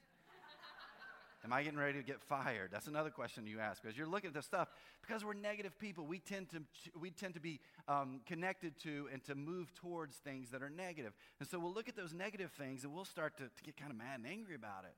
Am 1.46 1.54
I 1.54 1.62
getting 1.62 1.78
ready 1.78 2.00
to 2.00 2.04
get 2.04 2.24
fired? 2.24 2.70
That's 2.72 2.88
another 2.88 3.12
question 3.12 3.46
you 3.46 3.60
ask. 3.60 3.84
Because 3.84 3.96
you're 3.96 4.08
looking 4.08 4.30
at 4.30 4.34
this 4.34 4.48
stuff, 4.48 4.68
because 5.06 5.24
we're 5.24 5.36
negative 5.36 5.78
people, 5.78 6.08
we 6.08 6.18
tend 6.18 6.50
to, 6.50 6.64
we 7.00 7.12
tend 7.12 7.36
to 7.36 7.40
be 7.40 7.60
um, 7.88 8.22
connected 8.26 8.80
to 8.80 9.08
and 9.14 9.24
to 9.26 9.36
move 9.36 9.72
towards 9.76 10.16
things 10.18 10.50
that 10.50 10.64
are 10.64 10.72
negative. 10.72 11.14
And 11.40 11.48
so 11.48 11.60
we'll 11.60 11.74
look 11.74 11.88
at 11.88 11.96
those 11.96 12.14
negative 12.14 12.52
things 12.58 12.84
and 12.84 12.92
we'll 12.92 13.06
start 13.06 13.38
to, 13.38 13.44
to 13.44 13.64
get 13.64 13.78
kind 13.78 13.92
of 13.92 13.98
mad 13.98 14.18
and 14.18 14.26
angry 14.26 14.56
about 14.56 14.86
it. 14.86 14.96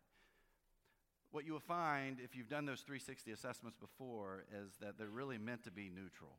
What 1.31 1.45
you 1.45 1.51
will 1.51 1.59
find 1.59 2.19
if 2.23 2.33
you've 2.33 2.47
done 2.47 2.65
those 2.65 2.79
360 2.79 3.33
assessments 3.33 3.75
before 3.75 4.45
is 4.63 4.71
that 4.79 4.97
they're 4.97 5.09
really 5.09 5.37
meant 5.37 5.65
to 5.65 5.71
be 5.71 5.91
neutral. 5.93 6.37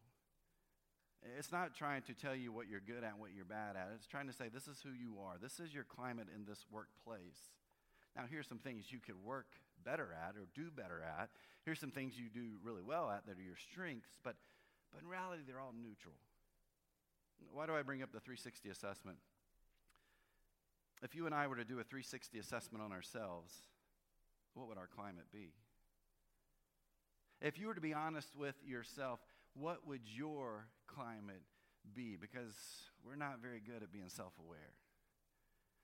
It's 1.38 1.52
not 1.52 1.74
trying 1.74 2.02
to 2.02 2.14
tell 2.14 2.34
you 2.34 2.52
what 2.52 2.68
you're 2.68 2.80
good 2.80 3.04
at 3.04 3.18
what 3.18 3.30
you're 3.34 3.44
bad 3.44 3.76
at. 3.76 3.90
It's 3.94 4.06
trying 4.06 4.28
to 4.28 4.32
say, 4.32 4.48
this 4.48 4.68
is 4.68 4.80
who 4.82 4.90
you 4.90 5.18
are. 5.20 5.36
This 5.40 5.58
is 5.58 5.74
your 5.74 5.84
climate 5.84 6.28
in 6.34 6.44
this 6.44 6.64
workplace. 6.70 7.50
Now, 8.16 8.24
here's 8.30 8.46
some 8.46 8.58
things 8.58 8.90
you 8.90 8.98
could 8.98 9.22
work 9.24 9.46
better 9.84 10.14
at 10.14 10.36
or 10.36 10.46
do 10.54 10.70
better 10.70 11.02
at. 11.02 11.30
Here's 11.64 11.80
some 11.80 11.90
things 11.90 12.14
you 12.18 12.28
do 12.30 12.58
really 12.62 12.82
well 12.82 13.10
at 13.10 13.26
that 13.26 13.38
are 13.38 13.42
your 13.42 13.58
strengths, 13.70 14.18
but, 14.22 14.36
but 14.92 15.02
in 15.02 15.08
reality, 15.08 15.42
they're 15.46 15.60
all 15.60 15.74
neutral. 15.74 16.14
Why 17.52 17.66
do 17.66 17.74
I 17.74 17.82
bring 17.82 18.02
up 18.02 18.12
the 18.12 18.20
360 18.20 18.68
assessment? 18.70 19.18
If 21.02 21.14
you 21.14 21.26
and 21.26 21.34
I 21.34 21.46
were 21.46 21.56
to 21.56 21.64
do 21.64 21.78
a 21.78 21.84
360 21.84 22.38
assessment 22.38 22.82
on 22.82 22.92
ourselves, 22.92 23.54
what 24.54 24.68
would 24.68 24.78
our 24.78 24.88
climate 24.88 25.26
be? 25.32 25.52
If 27.40 27.58
you 27.58 27.68
were 27.68 27.74
to 27.74 27.80
be 27.80 27.94
honest 27.94 28.34
with 28.34 28.56
yourself, 28.66 29.20
what 29.54 29.86
would 29.86 30.02
your 30.04 30.66
climate 30.86 31.42
be? 31.94 32.16
Because 32.20 32.54
we're 33.04 33.16
not 33.16 33.40
very 33.40 33.60
good 33.60 33.82
at 33.82 33.92
being 33.92 34.08
self 34.08 34.32
aware. 34.38 34.74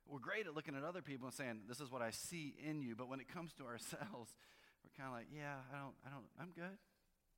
We're 0.06 0.20
great 0.20 0.46
at 0.46 0.54
looking 0.54 0.76
at 0.76 0.84
other 0.84 1.00
people 1.00 1.28
and 1.28 1.34
saying, 1.34 1.60
This 1.68 1.80
is 1.80 1.90
what 1.90 2.02
I 2.02 2.10
see 2.10 2.54
in 2.62 2.82
you. 2.82 2.94
But 2.96 3.08
when 3.08 3.20
it 3.20 3.28
comes 3.28 3.52
to 3.54 3.64
ourselves, 3.70 4.36
we're 4.84 4.94
kind 4.96 5.08
of 5.08 5.14
like, 5.14 5.28
Yeah, 5.34 5.56
I 5.72 5.78
don't, 5.78 5.96
I 6.06 6.10
don't, 6.10 6.28
I'm 6.38 6.52
good. 6.54 6.76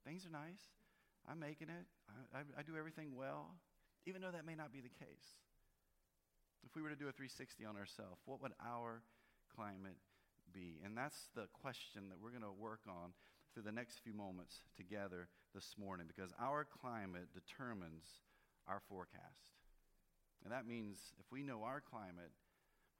Things 0.04 0.26
are 0.26 0.30
nice. 0.30 0.62
I'm 1.28 1.40
making 1.40 1.68
it. 1.68 1.86
I, 2.08 2.38
I, 2.38 2.40
I 2.58 2.62
do 2.62 2.76
everything 2.76 3.16
well, 3.16 3.54
even 4.06 4.22
though 4.22 4.30
that 4.30 4.46
may 4.46 4.54
not 4.54 4.72
be 4.72 4.80
the 4.80 4.92
case. 4.92 5.34
If 6.64 6.74
we 6.74 6.82
were 6.82 6.90
to 6.90 6.96
do 6.96 7.08
a 7.08 7.14
360 7.14 7.64
on 7.64 7.76
ourselves, 7.76 8.22
what 8.26 8.42
would 8.42 8.52
our 8.62 9.02
climate 9.54 9.98
be? 10.52 10.80
And 10.84 10.96
that's 10.96 11.30
the 11.34 11.46
question 11.62 12.10
that 12.10 12.18
we're 12.18 12.30
going 12.30 12.46
to 12.46 12.54
work 12.54 12.82
on 12.88 13.14
through 13.54 13.62
the 13.62 13.72
next 13.72 13.98
few 14.02 14.14
moments 14.14 14.62
together 14.76 15.28
this 15.56 15.72
morning 15.80 16.04
because 16.04 16.36
our 16.38 16.68
climate 16.68 17.32
determines 17.32 18.04
our 18.68 18.82
forecast. 18.92 19.56
And 20.44 20.52
that 20.52 20.68
means 20.68 20.98
if 21.18 21.24
we 21.32 21.42
know 21.42 21.64
our 21.64 21.80
climate, 21.80 22.28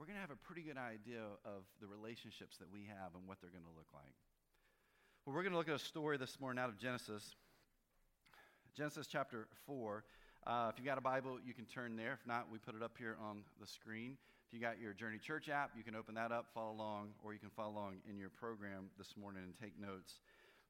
we're 0.00 0.06
going 0.06 0.16
to 0.16 0.24
have 0.24 0.32
a 0.32 0.40
pretty 0.40 0.62
good 0.62 0.80
idea 0.80 1.20
of 1.44 1.68
the 1.84 1.86
relationships 1.86 2.56
that 2.56 2.72
we 2.72 2.88
have 2.88 3.12
and 3.12 3.28
what 3.28 3.44
they're 3.44 3.52
going 3.52 3.68
to 3.68 3.76
look 3.76 3.92
like. 3.92 4.16
Well, 5.24 5.36
we're 5.36 5.42
going 5.42 5.52
to 5.52 5.58
look 5.58 5.68
at 5.68 5.76
a 5.76 5.84
story 5.84 6.16
this 6.16 6.40
morning 6.40 6.56
out 6.56 6.70
of 6.70 6.78
Genesis, 6.78 7.36
Genesis 8.74 9.06
chapter 9.06 9.48
4. 9.66 10.04
Uh, 10.46 10.70
if 10.72 10.78
you've 10.78 10.86
got 10.86 10.96
a 10.96 11.04
Bible, 11.04 11.36
you 11.44 11.52
can 11.52 11.66
turn 11.66 11.94
there. 11.94 12.14
If 12.14 12.26
not, 12.26 12.48
we 12.50 12.56
put 12.56 12.74
it 12.74 12.82
up 12.82 12.96
here 12.96 13.18
on 13.20 13.44
the 13.60 13.66
screen. 13.66 14.16
If 14.48 14.54
you 14.54 14.60
got 14.64 14.80
your 14.80 14.94
Journey 14.94 15.18
Church 15.18 15.50
app, 15.50 15.72
you 15.76 15.84
can 15.84 15.94
open 15.94 16.14
that 16.14 16.32
up, 16.32 16.46
follow 16.54 16.72
along, 16.72 17.10
or 17.22 17.34
you 17.34 17.38
can 17.38 17.50
follow 17.50 17.72
along 17.72 17.96
in 18.08 18.16
your 18.16 18.30
program 18.30 18.88
this 18.96 19.12
morning 19.20 19.42
and 19.44 19.52
take 19.60 19.78
notes. 19.78 20.20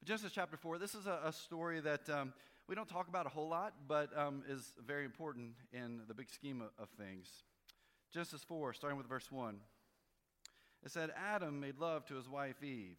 Genesis 0.04 0.32
chapter 0.32 0.56
4, 0.56 0.78
this 0.78 0.94
is 0.94 1.06
a, 1.06 1.20
a 1.24 1.32
story 1.32 1.80
that 1.80 2.08
um, 2.08 2.32
we 2.68 2.74
don't 2.74 2.88
talk 2.88 3.08
about 3.08 3.26
a 3.26 3.28
whole 3.28 3.48
lot, 3.48 3.74
but 3.88 4.16
um, 4.16 4.42
is 4.48 4.74
very 4.86 5.04
important 5.04 5.54
in 5.72 6.00
the 6.08 6.14
big 6.14 6.30
scheme 6.30 6.60
of, 6.60 6.70
of 6.78 6.88
things. 6.90 7.28
Genesis 8.12 8.44
4, 8.44 8.72
starting 8.72 8.96
with 8.96 9.08
verse 9.08 9.30
1. 9.30 9.56
It 10.84 10.90
said, 10.90 11.10
Adam 11.16 11.60
made 11.60 11.78
love 11.78 12.06
to 12.06 12.14
his 12.14 12.28
wife 12.28 12.62
Eve. 12.62 12.96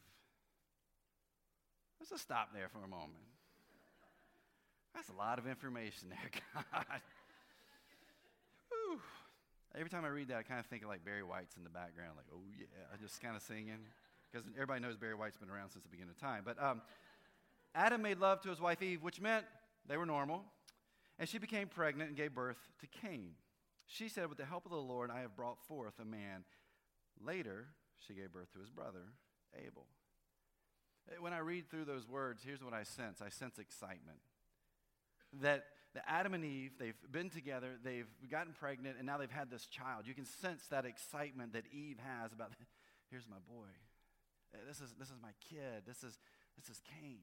Let's 1.99 2.09
just 2.11 2.23
stop 2.23 2.49
there 2.53 2.69
for 2.69 2.79
a 2.79 2.87
moment. 2.87 3.23
That's 4.93 5.09
a 5.09 5.13
lot 5.13 5.39
of 5.39 5.47
information 5.47 6.09
there, 6.09 6.31
God. 6.73 6.85
Every 9.75 9.89
time 9.89 10.05
I 10.05 10.07
read 10.07 10.29
that, 10.29 10.37
I 10.37 10.43
kind 10.43 10.59
of 10.59 10.65
think 10.65 10.81
of 10.81 10.89
like 10.89 11.05
Barry 11.05 11.21
White's 11.21 11.55
in 11.55 11.63
the 11.63 11.69
background, 11.69 12.13
like, 12.17 12.25
oh 12.33 12.41
yeah, 12.57 12.65
just 12.99 13.21
kind 13.21 13.35
of 13.35 13.43
singing. 13.43 13.77
Because 14.37 14.51
everybody 14.55 14.81
knows 14.81 14.97
Barry 14.97 15.15
White's 15.15 15.37
been 15.37 15.49
around 15.49 15.71
since 15.71 15.83
the 15.83 15.89
beginning 15.89 16.11
of 16.11 16.19
time. 16.19 16.43
But 16.45 16.61
um, 16.61 16.81
Adam 17.73 18.01
made 18.01 18.19
love 18.19 18.41
to 18.41 18.49
his 18.49 18.61
wife 18.61 18.81
Eve, 18.81 19.01
which 19.01 19.19
meant 19.19 19.45
they 19.87 19.97
were 19.97 20.05
normal. 20.05 20.43
And 21.19 21.27
she 21.27 21.39
became 21.39 21.67
pregnant 21.67 22.09
and 22.09 22.17
gave 22.17 22.35
birth 22.35 22.57
to 22.81 22.87
Cain. 22.87 23.31
She 23.87 24.09
said, 24.09 24.29
With 24.29 24.37
the 24.37 24.45
help 24.45 24.65
of 24.65 24.71
the 24.71 24.77
Lord, 24.77 25.09
I 25.09 25.21
have 25.21 25.35
brought 25.35 25.59
forth 25.67 25.99
a 25.99 26.05
man. 26.05 26.43
Later, 27.19 27.65
she 28.05 28.13
gave 28.13 28.31
birth 28.31 28.53
to 28.53 28.59
his 28.59 28.69
brother, 28.69 29.05
Abel. 29.55 29.87
When 31.19 31.33
I 31.33 31.39
read 31.39 31.69
through 31.71 31.85
those 31.85 32.07
words, 32.07 32.43
here's 32.45 32.63
what 32.63 32.73
I 32.73 32.83
sense 32.83 33.21
I 33.25 33.29
sense 33.29 33.57
excitement. 33.57 34.19
That 35.41 35.63
the 35.95 36.07
Adam 36.07 36.35
and 36.35 36.45
Eve, 36.45 36.73
they've 36.77 36.93
been 37.11 37.31
together, 37.31 37.77
they've 37.83 38.09
gotten 38.29 38.53
pregnant, 38.53 38.97
and 38.97 39.07
now 39.07 39.17
they've 39.17 39.31
had 39.31 39.49
this 39.49 39.65
child. 39.65 40.05
You 40.05 40.13
can 40.13 40.25
sense 40.25 40.67
that 40.69 40.85
excitement 40.85 41.53
that 41.53 41.63
Eve 41.73 41.97
has 42.21 42.33
about, 42.33 42.51
here's 43.09 43.27
my 43.27 43.37
boy. 43.49 43.69
This 44.67 44.81
is, 44.81 44.93
this 44.99 45.09
is 45.09 45.17
my 45.21 45.31
kid. 45.49 45.83
This 45.85 46.03
is, 46.03 46.19
this 46.55 46.69
is 46.69 46.81
Cain. 46.99 47.19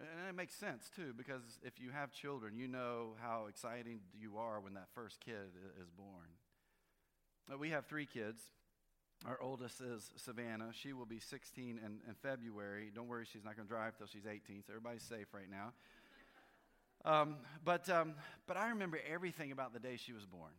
And 0.00 0.28
it 0.28 0.34
makes 0.34 0.54
sense, 0.54 0.90
too, 0.94 1.12
because 1.16 1.42
if 1.62 1.80
you 1.80 1.90
have 1.90 2.12
children, 2.12 2.56
you 2.56 2.68
know 2.68 3.14
how 3.20 3.46
exciting 3.48 4.00
you 4.16 4.38
are 4.38 4.60
when 4.60 4.74
that 4.74 4.88
first 4.94 5.20
kid 5.20 5.50
is 5.80 5.90
born. 5.90 7.58
We 7.58 7.70
have 7.70 7.86
three 7.86 8.06
kids. 8.06 8.42
Our 9.26 9.40
oldest 9.42 9.80
is 9.80 10.10
Savannah. 10.16 10.70
She 10.72 10.92
will 10.92 11.06
be 11.06 11.18
16 11.18 11.80
in, 11.84 11.98
in 12.06 12.14
February. 12.22 12.92
Don't 12.94 13.08
worry, 13.08 13.26
she's 13.30 13.44
not 13.44 13.56
going 13.56 13.66
to 13.66 13.74
drive 13.74 13.96
till 13.96 14.06
she's 14.06 14.26
18, 14.26 14.62
so 14.64 14.72
everybody's 14.72 15.02
safe 15.02 15.26
right 15.32 15.50
now. 15.50 15.72
Um, 17.04 17.36
but, 17.64 17.88
um, 17.88 18.14
but 18.48 18.56
I 18.56 18.70
remember 18.70 18.98
everything 19.08 19.52
about 19.52 19.72
the 19.72 19.78
day 19.78 19.96
she 19.96 20.12
was 20.12 20.26
born. 20.26 20.50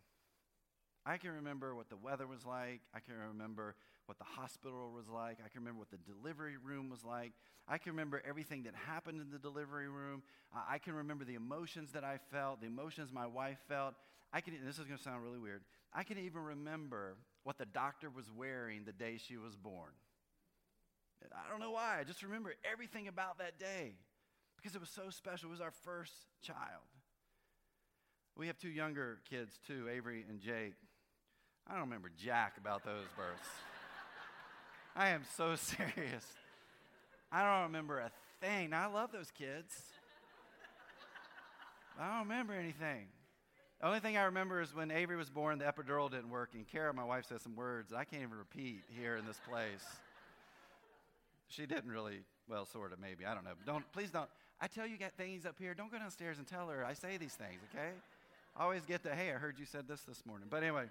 I 1.05 1.17
can 1.17 1.31
remember 1.31 1.75
what 1.75 1.89
the 1.89 1.97
weather 1.97 2.25
was 2.25 2.45
like. 2.45 2.79
I 2.95 3.01
can 3.01 3.15
remember 3.29 3.75
what 4.09 4.17
the 4.17 4.23
hospital 4.23 4.91
was 4.91 5.07
like. 5.07 5.37
I 5.45 5.49
can 5.49 5.61
remember 5.61 5.77
what 5.77 5.91
the 5.91 5.99
delivery 6.11 6.57
room 6.57 6.89
was 6.89 7.05
like. 7.05 7.31
I 7.67 7.77
can 7.77 7.91
remember 7.91 8.23
everything 8.27 8.63
that 8.63 8.73
happened 8.73 9.21
in 9.21 9.29
the 9.29 9.37
delivery 9.37 9.87
room. 9.87 10.23
I 10.51 10.79
can 10.79 10.95
remember 10.95 11.25
the 11.25 11.35
emotions 11.35 11.91
that 11.91 12.03
I 12.03 12.17
felt, 12.31 12.59
the 12.59 12.65
emotions 12.65 13.11
my 13.13 13.27
wife 13.27 13.59
felt. 13.67 13.93
I 14.33 14.41
can, 14.41 14.55
this 14.65 14.79
is 14.79 14.85
going 14.85 14.97
to 14.97 15.03
sound 15.03 15.23
really 15.23 15.37
weird. 15.37 15.61
I 15.93 16.01
can 16.01 16.17
even 16.17 16.41
remember 16.41 17.17
what 17.43 17.59
the 17.59 17.67
doctor 17.67 18.09
was 18.09 18.25
wearing 18.35 18.83
the 18.83 18.91
day 18.91 19.19
she 19.23 19.37
was 19.37 19.55
born. 19.55 19.91
I 21.31 21.47
don't 21.51 21.59
know 21.59 21.71
why. 21.71 21.97
I 21.99 22.03
just 22.03 22.23
remember 22.23 22.55
everything 22.69 23.07
about 23.07 23.37
that 23.37 23.59
day 23.59 23.93
because 24.57 24.73
it 24.73 24.81
was 24.81 24.89
so 24.89 25.11
special. 25.11 25.49
It 25.49 25.51
was 25.51 25.61
our 25.61 25.73
first 25.83 26.13
child. 26.41 26.89
We 28.35 28.47
have 28.47 28.57
two 28.57 28.69
younger 28.69 29.19
kids 29.29 29.59
too, 29.67 29.87
Avery 29.87 30.25
and 30.27 30.39
Jake. 30.39 30.73
I 31.67 31.73
don't 31.73 31.81
remember 31.81 32.09
jack 32.17 32.57
about 32.57 32.83
those 32.83 33.05
births. 33.15 33.49
I 34.95 35.09
am 35.09 35.23
so 35.37 35.55
serious. 35.55 36.25
I 37.31 37.43
don't 37.43 37.63
remember 37.63 37.99
a 37.99 38.11
thing. 38.41 38.73
I 38.73 38.87
love 38.87 39.11
those 39.11 39.31
kids. 39.31 39.73
I 41.99 42.07
don't 42.09 42.27
remember 42.27 42.53
anything. 42.53 43.07
The 43.81 43.87
only 43.87 43.99
thing 43.99 44.17
I 44.17 44.23
remember 44.23 44.61
is 44.61 44.75
when 44.75 44.91
Avery 44.91 45.15
was 45.15 45.29
born, 45.29 45.59
the 45.59 45.65
epidural 45.65 46.09
didn't 46.09 46.29
work, 46.29 46.49
and 46.53 46.67
Kara, 46.67 46.93
my 46.93 47.03
wife, 47.03 47.25
said 47.27 47.41
some 47.41 47.55
words 47.55 47.93
I 47.93 48.03
can't 48.03 48.23
even 48.23 48.37
repeat 48.37 48.81
here 48.97 49.15
in 49.15 49.25
this 49.25 49.39
place. 49.49 49.85
She 51.47 51.65
didn't 51.65 51.89
really, 51.89 52.19
well, 52.49 52.65
sort 52.65 52.93
of, 52.93 52.99
maybe. 52.99 53.25
I 53.25 53.33
don't 53.33 53.43
know. 53.43 53.51
Don't, 53.65 53.89
please 53.93 54.11
don't. 54.11 54.29
I 54.61 54.67
tell 54.67 54.85
you, 54.85 54.97
got 54.97 55.13
things 55.13 55.45
up 55.45 55.55
here. 55.57 55.73
Don't 55.73 55.91
go 55.91 55.97
downstairs 55.97 56.37
and 56.37 56.47
tell 56.47 56.67
her 56.67 56.85
I 56.85 56.93
say 56.93 57.17
these 57.17 57.33
things, 57.33 57.59
okay? 57.73 57.91
I 58.55 58.63
always 58.63 58.83
get 58.85 59.03
the, 59.03 59.15
hey, 59.15 59.31
I 59.31 59.37
heard 59.37 59.57
you 59.57 59.65
said 59.65 59.87
this 59.87 60.01
this 60.01 60.25
morning. 60.25 60.47
But 60.49 60.63
anyway, 60.63 60.85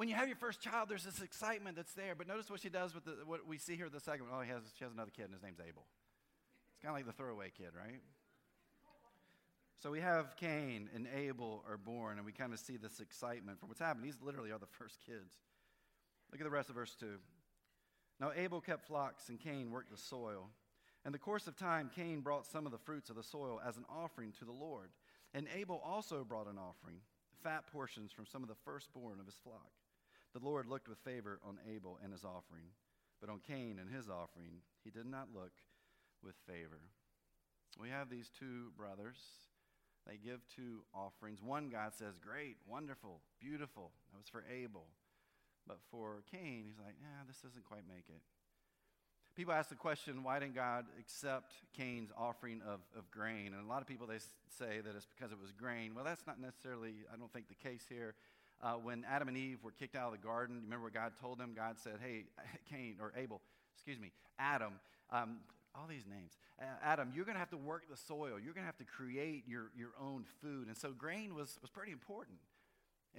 when 0.00 0.08
you 0.08 0.14
have 0.14 0.28
your 0.28 0.36
first 0.36 0.62
child, 0.62 0.88
there's 0.88 1.04
this 1.04 1.20
excitement 1.20 1.76
that's 1.76 1.92
there. 1.92 2.14
But 2.14 2.26
notice 2.26 2.48
what 2.48 2.62
she 2.62 2.70
does 2.70 2.94
with 2.94 3.04
the, 3.04 3.16
what 3.26 3.46
we 3.46 3.58
see 3.58 3.76
here 3.76 3.86
the 3.90 4.00
second 4.00 4.30
one. 4.30 4.40
Oh, 4.40 4.40
he 4.40 4.50
has, 4.50 4.62
she 4.78 4.82
has 4.82 4.94
another 4.94 5.10
kid, 5.14 5.26
and 5.26 5.34
his 5.34 5.42
name's 5.42 5.60
Abel. 5.60 5.84
It's 6.72 6.82
kind 6.82 6.88
of 6.88 6.96
like 6.96 7.04
the 7.04 7.12
throwaway 7.12 7.52
kid, 7.54 7.76
right? 7.76 8.00
So 9.82 9.90
we 9.90 10.00
have 10.00 10.36
Cain 10.38 10.88
and 10.94 11.06
Abel 11.14 11.62
are 11.68 11.76
born, 11.76 12.16
and 12.16 12.24
we 12.24 12.32
kind 12.32 12.54
of 12.54 12.58
see 12.60 12.78
this 12.78 12.98
excitement 13.00 13.60
for 13.60 13.66
what's 13.66 13.78
happened. 13.78 14.02
These 14.02 14.16
literally 14.22 14.52
are 14.52 14.58
the 14.58 14.72
first 14.78 15.04
kids. 15.04 15.36
Look 16.32 16.40
at 16.40 16.44
the 16.44 16.50
rest 16.50 16.70
of 16.70 16.76
verse 16.76 16.96
2. 16.98 17.06
Now 18.20 18.32
Abel 18.34 18.62
kept 18.62 18.86
flocks, 18.86 19.28
and 19.28 19.38
Cain 19.38 19.70
worked 19.70 19.90
the 19.90 19.98
soil. 19.98 20.48
In 21.04 21.12
the 21.12 21.18
course 21.18 21.46
of 21.46 21.58
time, 21.58 21.90
Cain 21.94 22.22
brought 22.22 22.46
some 22.46 22.64
of 22.64 22.72
the 22.72 22.78
fruits 22.78 23.10
of 23.10 23.16
the 23.16 23.22
soil 23.22 23.60
as 23.68 23.76
an 23.76 23.84
offering 23.94 24.32
to 24.38 24.46
the 24.46 24.50
Lord. 24.50 24.92
And 25.34 25.46
Abel 25.54 25.82
also 25.84 26.24
brought 26.24 26.46
an 26.46 26.56
offering, 26.56 27.00
fat 27.42 27.64
portions 27.70 28.12
from 28.12 28.24
some 28.24 28.42
of 28.42 28.48
the 28.48 28.56
firstborn 28.64 29.20
of 29.20 29.26
his 29.26 29.36
flock. 29.44 29.68
The 30.32 30.44
Lord 30.44 30.66
looked 30.66 30.88
with 30.88 30.98
favor 30.98 31.40
on 31.46 31.58
Abel 31.68 31.98
and 32.02 32.12
his 32.12 32.24
offering, 32.24 32.70
but 33.20 33.30
on 33.30 33.40
Cain 33.46 33.78
and 33.80 33.90
his 33.90 34.08
offering, 34.08 34.62
he 34.84 34.90
did 34.90 35.06
not 35.06 35.28
look 35.34 35.52
with 36.22 36.36
favor. 36.46 36.80
We 37.80 37.88
have 37.88 38.10
these 38.10 38.30
two 38.38 38.70
brothers 38.76 39.16
they 40.06 40.16
give 40.16 40.40
two 40.54 40.80
offerings. 40.94 41.42
One, 41.42 41.68
God 41.68 41.92
says, 41.94 42.18
Great, 42.18 42.56
wonderful, 42.66 43.20
beautiful. 43.40 43.92
That 44.12 44.18
was 44.18 44.28
for 44.28 44.44
Abel. 44.50 44.86
But 45.66 45.78
for 45.90 46.22
Cain, 46.30 46.64
he's 46.66 46.78
like, 46.84 46.96
Yeah, 47.00 47.22
this 47.26 47.38
doesn't 47.40 47.64
quite 47.64 47.86
make 47.88 48.08
it. 48.08 48.22
People 49.36 49.54
ask 49.54 49.68
the 49.68 49.76
question, 49.76 50.24
why 50.24 50.40
didn't 50.40 50.56
God 50.56 50.86
accept 50.98 51.52
Cain's 51.72 52.10
offering 52.18 52.60
of, 52.66 52.80
of 52.98 53.08
grain? 53.12 53.54
And 53.54 53.64
a 53.64 53.68
lot 53.68 53.80
of 53.80 53.86
people, 53.86 54.06
they 54.06 54.18
say 54.58 54.80
that 54.84 54.96
it's 54.96 55.06
because 55.06 55.30
it 55.30 55.40
was 55.40 55.52
grain. 55.52 55.94
Well, 55.94 56.04
that's 56.04 56.26
not 56.26 56.40
necessarily, 56.40 57.06
I 57.12 57.16
don't 57.16 57.32
think, 57.32 57.46
the 57.48 57.54
case 57.54 57.86
here. 57.88 58.16
Uh, 58.62 58.74
when 58.74 59.04
Adam 59.08 59.28
and 59.28 59.36
Eve 59.36 59.58
were 59.62 59.70
kicked 59.70 59.96
out 59.96 60.12
of 60.12 60.20
the 60.20 60.26
garden, 60.26 60.56
you 60.56 60.62
remember 60.62 60.84
what 60.84 60.94
God 60.94 61.12
told 61.20 61.38
them? 61.38 61.52
God 61.56 61.76
said, 61.78 61.94
hey, 62.02 62.24
Cain, 62.70 62.96
or 63.00 63.12
Abel, 63.16 63.40
excuse 63.74 63.98
me, 63.98 64.12
Adam, 64.38 64.74
um, 65.10 65.38
all 65.74 65.86
these 65.88 66.04
names. 66.06 66.36
Adam, 66.82 67.12
you're 67.14 67.24
going 67.24 67.36
to 67.36 67.40
have 67.40 67.50
to 67.50 67.56
work 67.56 67.88
the 67.88 67.96
soil. 67.96 68.38
You're 68.42 68.52
going 68.52 68.64
to 68.64 68.66
have 68.66 68.78
to 68.78 68.84
create 68.84 69.44
your, 69.46 69.70
your 69.76 69.90
own 70.00 70.24
food. 70.42 70.68
And 70.68 70.76
so 70.76 70.92
grain 70.92 71.34
was, 71.34 71.58
was 71.62 71.70
pretty 71.70 71.92
important. 71.92 72.38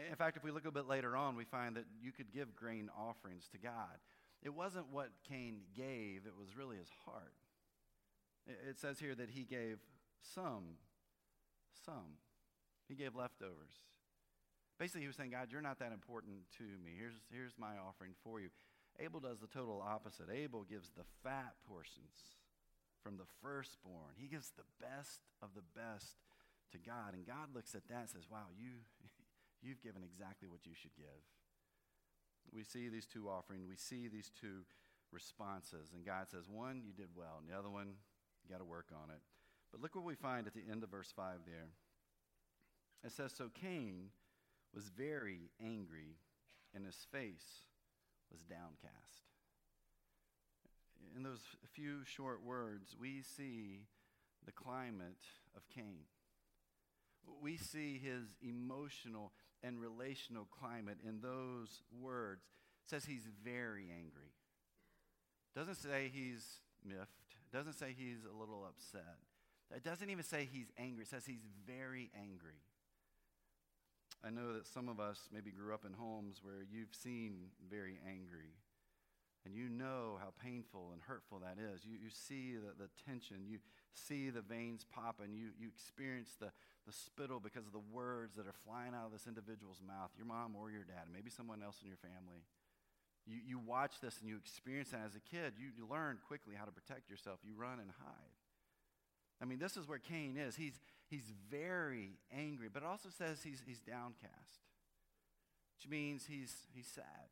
In 0.10 0.15
fact, 0.15 0.38
if 0.38 0.43
we 0.43 0.51
look 0.51 0.65
a 0.65 0.71
bit 0.71 0.88
later 0.88 1.15
on, 1.15 1.36
we 1.36 1.43
find 1.43 1.75
that 1.75 1.86
you 2.01 2.12
could 2.12 2.31
give 2.31 2.55
grain 2.55 2.89
offerings 2.98 3.48
to 3.51 3.57
God. 3.57 3.98
It 4.43 4.53
wasn't 4.53 4.91
what 4.91 5.10
Cain 5.27 5.62
gave, 5.75 6.25
it 6.25 6.33
was 6.38 6.55
really 6.57 6.77
his 6.77 6.89
heart. 7.05 7.33
It 8.48 8.79
says 8.79 9.00
here 9.00 9.13
that 9.15 9.29
he 9.29 9.43
gave 9.43 9.79
some, 10.21 10.77
some. 11.86 12.17
He 12.88 12.95
gave 12.95 13.15
leftovers. 13.15 13.74
Basically, 14.81 15.05
he 15.05 15.13
was 15.13 15.15
saying, 15.15 15.29
God, 15.29 15.53
you're 15.53 15.61
not 15.61 15.77
that 15.77 15.93
important 15.93 16.41
to 16.57 16.65
me. 16.81 16.97
Here's, 16.97 17.13
here's 17.29 17.53
my 17.53 17.77
offering 17.77 18.17
for 18.25 18.41
you. 18.41 18.50
Abel 18.97 19.21
does 19.21 19.38
the 19.38 19.45
total 19.45 19.77
opposite. 19.77 20.25
Abel 20.33 20.65
gives 20.65 20.89
the 20.97 21.05
fat 21.21 21.53
portions 21.69 22.41
from 23.05 23.21
the 23.21 23.29
firstborn. 23.45 24.17
He 24.17 24.25
gives 24.25 24.50
the 24.57 24.65
best 24.81 25.21
of 25.38 25.53
the 25.53 25.61
best 25.77 26.17
to 26.73 26.81
God. 26.81 27.13
And 27.13 27.29
God 27.29 27.53
looks 27.53 27.77
at 27.77 27.85
that 27.93 28.09
and 28.09 28.09
says, 28.09 28.25
Wow, 28.25 28.50
you, 28.57 28.81
you've 29.61 29.85
given 29.85 30.01
exactly 30.01 30.50
what 30.50 30.65
you 30.65 30.73
should 30.73 30.97
give. 30.97 31.21
We 32.50 32.65
see 32.65 32.89
these 32.89 33.05
two 33.05 33.29
offerings, 33.29 33.69
we 33.69 33.77
see 33.77 34.09
these 34.09 34.33
two 34.33 34.65
responses. 35.13 35.93
And 35.93 36.01
God 36.01 36.25
says, 36.33 36.50
One, 36.50 36.81
you 36.81 36.89
did 36.89 37.13
well, 37.13 37.38
and 37.38 37.45
the 37.45 37.53
other 37.53 37.69
one, 37.69 38.01
you 38.41 38.50
got 38.50 38.65
to 38.65 38.65
work 38.65 38.89
on 38.89 39.13
it. 39.13 39.21
But 39.69 39.77
look 39.77 39.93
what 39.93 40.09
we 40.09 40.17
find 40.17 40.47
at 40.50 40.57
the 40.57 40.65
end 40.65 40.81
of 40.81 40.89
verse 40.89 41.13
5 41.13 41.45
there. 41.45 41.69
It 43.05 43.13
says, 43.13 43.29
So 43.29 43.53
Cain 43.53 44.09
was 44.74 44.90
very 44.90 45.51
angry, 45.62 46.18
and 46.74 46.86
his 46.86 47.06
face 47.12 47.66
was 48.32 48.42
downcast 48.44 49.22
in 51.16 51.24
those 51.24 51.42
few 51.74 52.04
short 52.06 52.44
words, 52.44 52.96
we 53.00 53.22
see 53.22 53.82
the 54.46 54.51
climate 54.51 55.24
of 55.56 55.68
Cain. 55.70 56.06
We 57.42 57.58
see 57.58 58.00
his 58.04 58.36
emotional 58.42 59.32
and 59.63 59.80
relational 59.80 60.48
climate 60.60 60.98
in 61.08 61.22
those 61.22 61.84
words 62.00 62.42
says 62.88 63.06
he's 63.06 63.28
very 63.44 63.90
angry. 63.96 64.34
Doesn't 65.56 65.75
say 65.75 66.10
he's 66.12 66.44
miffed. 66.84 67.10
Doesn't 67.54 67.74
say 67.74 67.94
he's 67.96 68.25
a 68.25 68.38
little 68.38 68.66
upset. 68.68 69.18
It 69.75 69.84
doesn't 69.84 70.10
even 70.10 70.24
say 70.24 70.48
he's 70.51 70.72
angry. 70.78 71.04
It 71.04 71.10
says 71.10 71.25
he's 71.25 71.46
very 71.68 72.10
angry. 72.16 72.60
I 74.24 74.30
know 74.30 74.54
that 74.54 74.68
some 74.68 74.88
of 74.88 75.00
us 75.00 75.30
maybe 75.34 75.51
grew 75.51 75.74
up 75.74 75.86
in 75.86 75.94
homes 75.94 76.42
where 76.44 76.62
you've 76.70 76.94
seen 76.94 77.50
very 77.70 77.98
angry. 78.08 78.54
And 79.44 79.56
you 79.56 79.70
know 79.70 80.22
how 80.22 80.30
painful 80.38 80.94
and 80.94 81.01
hurtful 81.01 81.42
that 81.42 81.58
is. 81.58 81.82
You, 81.82 81.98
you 81.98 82.13
see 82.13 82.54
the, 82.62 82.78
the 82.78 82.90
tension. 83.10 83.50
You 83.50 83.58
see 83.96 84.30
the 84.30 84.46
veins 84.46 84.86
popping. 84.86 85.34
You, 85.34 85.50
you 85.58 85.68
experience 85.74 86.38
the, 86.40 86.54
the 86.86 86.94
spittle 86.94 87.40
because 87.40 87.66
of 87.66 87.74
the 87.74 87.82
words 87.92 88.36
that 88.36 88.46
are 88.46 88.54
flying 88.54 88.94
out 88.94 89.10
of 89.10 89.12
this 89.12 89.25
individual's 89.25 89.82
mouth, 89.82 90.12
your 90.16 90.28
mom 90.28 90.54
or 90.54 90.70
your 90.70 90.86
dad, 90.86 91.10
maybe 91.12 91.32
someone 91.32 91.63
else 91.63 91.82
in 91.82 91.88
your 91.88 91.98
family. 91.98 92.46
You, 93.25 93.42
you 93.42 93.58
watch 93.58 93.98
this 94.01 94.22
and 94.22 94.30
you 94.30 94.38
experience 94.38 94.90
that 94.90 95.01
as 95.10 95.16
a 95.16 95.25
kid. 95.25 95.54
You, 95.58 95.74
you 95.75 95.90
learn 95.90 96.20
quickly 96.28 96.54
how 96.54 96.66
to 96.66 96.72
protect 96.72 97.10
yourself. 97.10 97.40
You 97.42 97.54
run 97.58 97.82
and 97.82 97.90
hide. 97.98 98.38
I 99.42 99.46
mean, 99.46 99.58
this 99.58 99.75
is 99.75 99.88
where 99.88 99.98
Cain 99.98 100.38
is. 100.38 100.56
He's, 100.56 100.78
he's 101.12 101.32
very 101.51 102.18
angry, 102.36 102.70
but 102.74 102.84
it 102.84 102.89
also 102.89 103.10
says 103.10 103.44
he's, 103.44 103.62
he's 103.65 103.80
downcast, 103.80 104.63
which 105.77 105.89
means 105.89 106.25
he's, 106.25 106.56
he's 106.74 106.88
sad. 106.88 107.30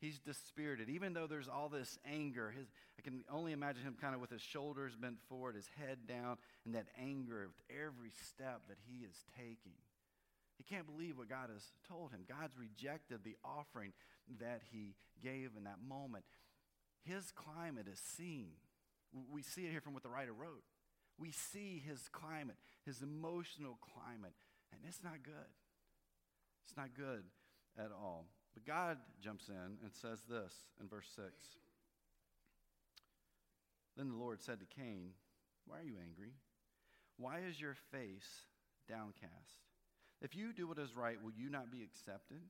He's 0.00 0.18
dispirited. 0.18 0.88
Even 0.88 1.14
though 1.14 1.26
there's 1.26 1.48
all 1.48 1.68
this 1.68 1.98
anger, 2.10 2.52
his, 2.56 2.66
I 2.98 3.02
can 3.02 3.24
only 3.32 3.52
imagine 3.52 3.82
him 3.82 3.96
kind 4.00 4.14
of 4.14 4.20
with 4.20 4.30
his 4.30 4.42
shoulders 4.42 4.94
bent 4.96 5.16
forward, 5.28 5.56
his 5.56 5.68
head 5.78 6.06
down, 6.06 6.36
and 6.64 6.74
that 6.74 6.86
anger 6.98 7.48
with 7.48 7.62
every 7.70 8.10
step 8.10 8.62
that 8.68 8.78
he 8.86 9.04
is 9.04 9.16
taking. 9.36 9.78
He 10.56 10.62
can't 10.62 10.86
believe 10.86 11.18
what 11.18 11.28
God 11.28 11.48
has 11.52 11.64
told 11.88 12.12
him. 12.12 12.20
God's 12.28 12.56
rejected 12.56 13.20
the 13.24 13.36
offering 13.44 13.92
that 14.40 14.60
he 14.70 14.94
gave 15.22 15.50
in 15.56 15.64
that 15.64 15.78
moment. 15.86 16.24
His 17.02 17.32
climate 17.32 17.86
is 17.90 17.98
seen. 17.98 18.50
We 19.32 19.42
see 19.42 19.62
it 19.62 19.70
here 19.70 19.80
from 19.80 19.94
what 19.94 20.02
the 20.02 20.10
writer 20.10 20.32
wrote. 20.32 20.62
We 21.18 21.30
see 21.30 21.82
his 21.86 22.08
climate, 22.10 22.56
his 22.84 23.02
emotional 23.02 23.78
climate, 23.80 24.34
and 24.72 24.80
it's 24.86 25.02
not 25.02 25.22
good. 25.22 25.52
It's 26.64 26.76
not 26.76 26.94
good 26.96 27.24
at 27.78 27.92
all. 27.92 28.26
But 28.54 28.64
God 28.64 28.98
jumps 29.20 29.48
in 29.48 29.78
and 29.82 29.92
says 29.92 30.22
this 30.28 30.52
in 30.80 30.88
verse 30.88 31.08
6. 31.14 31.26
Then 33.96 34.08
the 34.10 34.16
Lord 34.16 34.42
said 34.42 34.60
to 34.60 34.66
Cain, 34.66 35.10
Why 35.66 35.78
are 35.78 35.84
you 35.84 35.96
angry? 36.02 36.32
Why 37.16 37.40
is 37.48 37.60
your 37.60 37.76
face 37.92 38.46
downcast? 38.88 39.62
If 40.20 40.34
you 40.34 40.52
do 40.52 40.66
what 40.66 40.78
is 40.78 40.96
right, 40.96 41.22
will 41.22 41.32
you 41.36 41.50
not 41.50 41.70
be 41.70 41.82
accepted? 41.82 42.40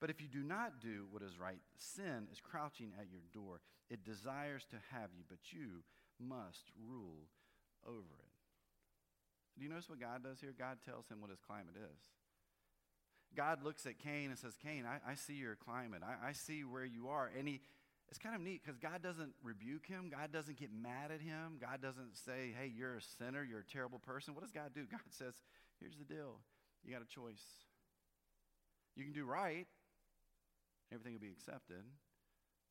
But 0.00 0.10
if 0.10 0.20
you 0.20 0.28
do 0.28 0.42
not 0.42 0.80
do 0.80 1.06
what 1.10 1.22
is 1.22 1.38
right, 1.40 1.58
sin 1.78 2.28
is 2.30 2.40
crouching 2.40 2.92
at 3.00 3.10
your 3.10 3.22
door. 3.32 3.60
It 3.88 4.04
desires 4.04 4.66
to 4.70 4.76
have 4.92 5.10
you, 5.16 5.24
but 5.28 5.52
you 5.52 5.82
must 6.20 6.70
rule 6.86 7.28
over 7.86 8.14
it. 8.18 8.32
Do 9.56 9.64
you 9.64 9.70
notice 9.70 9.88
what 9.88 10.00
God 10.00 10.22
does 10.22 10.40
here? 10.40 10.52
God 10.56 10.78
tells 10.84 11.08
him 11.08 11.20
what 11.20 11.30
his 11.30 11.40
climate 11.40 11.76
is. 11.76 11.98
God 13.34 13.62
looks 13.64 13.86
at 13.86 13.98
Cain 13.98 14.30
and 14.30 14.38
says, 14.38 14.56
Cain, 14.62 14.84
I, 14.86 15.12
I 15.12 15.14
see 15.14 15.34
your 15.34 15.56
climate. 15.56 16.02
I, 16.04 16.28
I 16.28 16.32
see 16.32 16.64
where 16.64 16.84
you 16.84 17.08
are. 17.08 17.30
And 17.36 17.48
he, 17.48 17.60
it's 18.08 18.18
kind 18.18 18.34
of 18.34 18.40
neat 18.40 18.62
because 18.64 18.78
God 18.78 19.02
doesn't 19.02 19.32
rebuke 19.42 19.86
him. 19.86 20.10
God 20.10 20.32
doesn't 20.32 20.58
get 20.58 20.70
mad 20.72 21.10
at 21.10 21.20
him. 21.20 21.58
God 21.60 21.80
doesn't 21.82 22.16
say, 22.16 22.54
hey, 22.58 22.70
you're 22.74 22.96
a 22.96 23.02
sinner. 23.18 23.42
You're 23.42 23.60
a 23.60 23.72
terrible 23.72 23.98
person. 23.98 24.34
What 24.34 24.42
does 24.42 24.52
God 24.52 24.72
do? 24.74 24.84
God 24.90 25.00
says, 25.10 25.34
here's 25.80 25.96
the 25.96 26.04
deal. 26.04 26.40
You 26.84 26.92
got 26.92 27.02
a 27.02 27.08
choice. 27.08 27.42
You 28.96 29.04
can 29.04 29.12
do 29.12 29.26
right, 29.26 29.66
everything 30.90 31.12
will 31.12 31.20
be 31.20 31.28
accepted, 31.28 31.84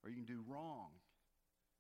or 0.04 0.10
you 0.10 0.16
can 0.16 0.26
do 0.26 0.42
wrong. 0.50 0.90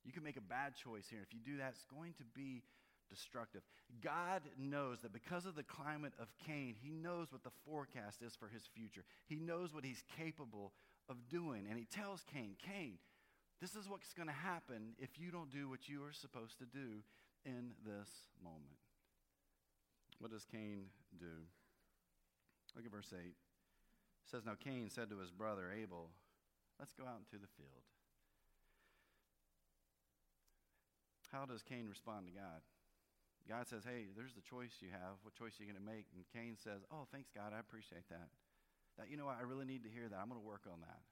You 0.05 0.13
can 0.13 0.21
make 0.21 0.37
a 0.37 0.45
bad 0.45 0.75
choice 0.75 1.07
here. 1.09 1.21
If 1.25 1.33
you 1.33 1.39
do 1.41 1.57
that, 1.57 1.73
it's 1.73 1.85
going 1.89 2.13
to 2.21 2.25
be 2.35 2.61
destructive. 3.09 3.61
God 4.03 4.41
knows 4.57 5.01
that 5.01 5.13
because 5.13 5.45
of 5.45 5.55
the 5.55 5.63
climate 5.63 6.13
of 6.19 6.27
Cain, 6.45 6.75
he 6.81 6.91
knows 6.91 7.31
what 7.31 7.43
the 7.43 7.51
forecast 7.65 8.21
is 8.21 8.35
for 8.35 8.47
his 8.47 8.63
future. 8.73 9.03
He 9.27 9.35
knows 9.35 9.73
what 9.73 9.85
he's 9.85 10.03
capable 10.17 10.73
of 11.09 11.27
doing. 11.29 11.65
And 11.69 11.77
he 11.77 11.85
tells 11.85 12.23
Cain, 12.33 12.55
Cain, 12.59 12.97
this 13.61 13.75
is 13.75 13.89
what's 13.89 14.13
going 14.13 14.27
to 14.27 14.33
happen 14.33 14.93
if 14.99 15.17
you 15.17 15.31
don't 15.31 15.51
do 15.51 15.69
what 15.69 15.87
you 15.87 16.03
are 16.03 16.13
supposed 16.13 16.57
to 16.59 16.65
do 16.65 17.03
in 17.45 17.71
this 17.85 18.09
moment. 18.43 18.79
What 20.19 20.31
does 20.31 20.45
Cain 20.45 20.85
do? 21.19 21.45
Look 22.75 22.85
at 22.85 22.91
verse 22.91 23.13
8. 23.13 23.25
It 23.25 23.33
says, 24.25 24.45
Now 24.45 24.55
Cain 24.61 24.89
said 24.89 25.09
to 25.09 25.19
his 25.19 25.31
brother 25.31 25.71
Abel, 25.71 26.09
Let's 26.79 26.93
go 26.93 27.03
out 27.03 27.21
into 27.23 27.41
the 27.41 27.47
field. 27.55 27.83
How 31.31 31.45
does 31.45 31.63
Cain 31.63 31.87
respond 31.89 32.27
to 32.27 32.31
God? 32.31 32.61
God 33.45 33.69
says, 33.69 33.85
Hey, 33.85 34.09
there's 34.17 34.33
the 34.33 34.41
choice 34.41 34.81
you 34.81 34.89
have. 34.89 35.21
What 35.21 35.37
choice 35.37 35.53
are 35.57 35.63
you 35.63 35.69
going 35.69 35.81
to 35.81 35.85
make? 35.85 36.09
And 36.17 36.25
Cain 36.33 36.57
says, 36.57 36.81
Oh, 36.89 37.05
thanks, 37.13 37.29
God. 37.29 37.53
I 37.53 37.61
appreciate 37.61 38.09
that. 38.09 38.33
That, 38.97 39.11
you 39.13 39.17
know 39.17 39.29
what? 39.29 39.37
I 39.37 39.45
really 39.45 39.69
need 39.69 39.85
to 39.85 39.91
hear 39.91 40.09
that. 40.09 40.17
I'm 40.17 40.31
going 40.31 40.41
to 40.41 40.45
work 40.45 40.65
on 40.65 40.81
that. 40.81 41.03